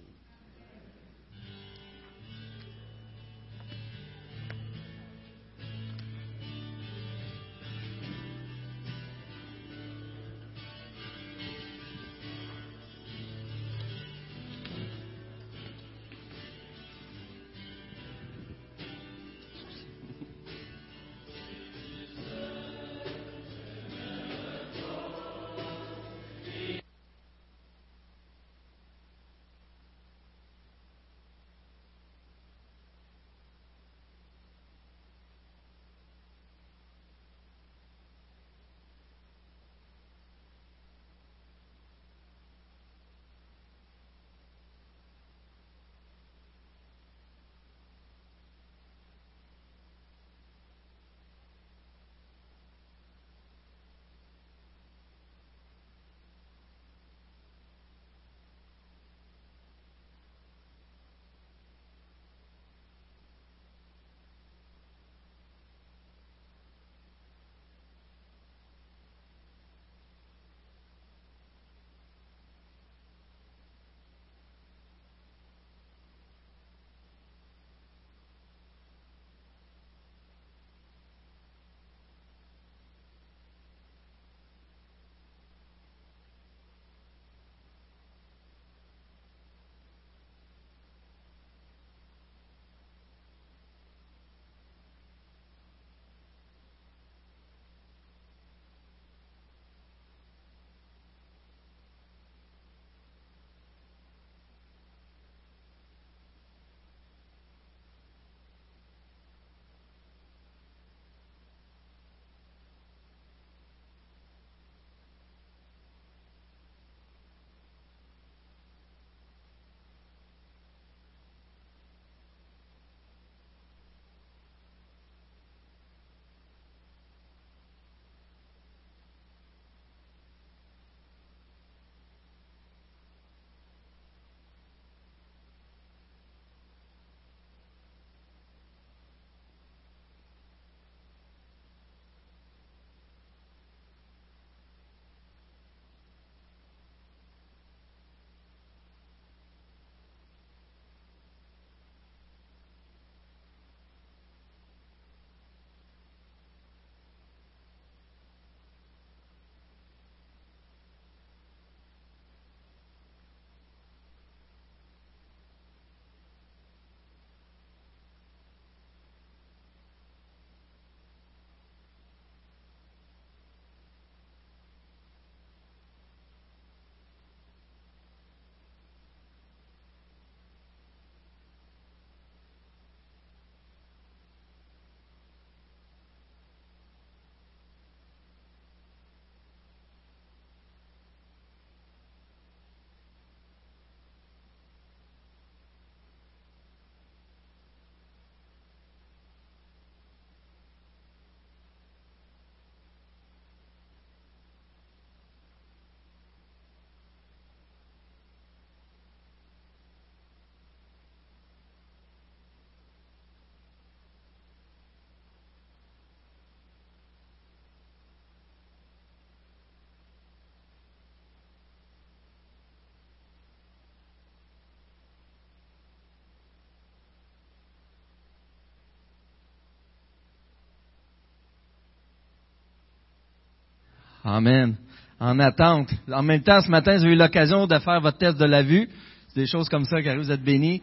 Amen. 234.24 234.76
En 235.18 235.38
attente. 235.38 235.90
En 236.10 236.22
même 236.22 236.42
temps, 236.42 236.60
ce 236.60 236.70
matin, 236.70 236.92
avez 236.92 237.12
eu 237.12 237.16
l'occasion 237.16 237.66
de 237.66 237.78
faire 237.78 238.00
votre 238.00 238.18
test 238.18 238.38
de 238.38 238.44
la 238.44 238.62
vue. 238.62 238.88
C'est 239.28 239.40
des 239.40 239.46
choses 239.46 239.68
comme 239.68 239.84
ça, 239.84 240.02
car 240.02 240.16
vous 240.16 240.30
êtes 240.30 240.42
bénis. 240.42 240.82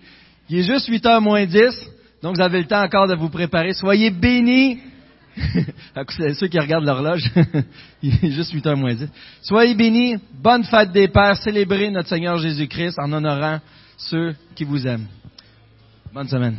Il 0.50 0.60
est 0.60 0.64
juste 0.64 0.88
8 0.88 1.04
h 1.06 1.20
moins 1.20 1.46
10, 1.46 1.90
donc 2.22 2.36
vous 2.36 2.42
avez 2.42 2.60
le 2.60 2.68
temps 2.68 2.82
encore 2.82 3.08
de 3.08 3.16
vous 3.16 3.30
préparer. 3.30 3.74
Soyez 3.74 4.10
bénis. 4.10 4.80
C'est 6.10 6.34
ceux 6.34 6.48
qui 6.48 6.60
regardent 6.60 6.86
l'horloge. 6.86 7.30
Il 8.02 8.14
est 8.24 8.32
juste 8.32 8.52
8 8.52 8.66
h 8.66 8.76
moins 8.76 8.94
10. 8.94 9.10
Soyez 9.42 9.76
bénis. 9.76 10.18
Bonne 10.42 10.64
fête 10.64 10.92
des 10.92 11.08
Pères. 11.10 11.38
Célébrez 11.38 11.92
notre 11.92 12.10
Seigneur 12.10 12.38
Jésus-Christ 12.38 12.98
en 13.00 13.12
honorant 13.12 13.60
ceux 13.98 14.36
qui 14.56 14.64
vous 14.64 14.88
aiment. 14.88 15.08
Bonne 16.14 16.28
semaine. 16.28 16.58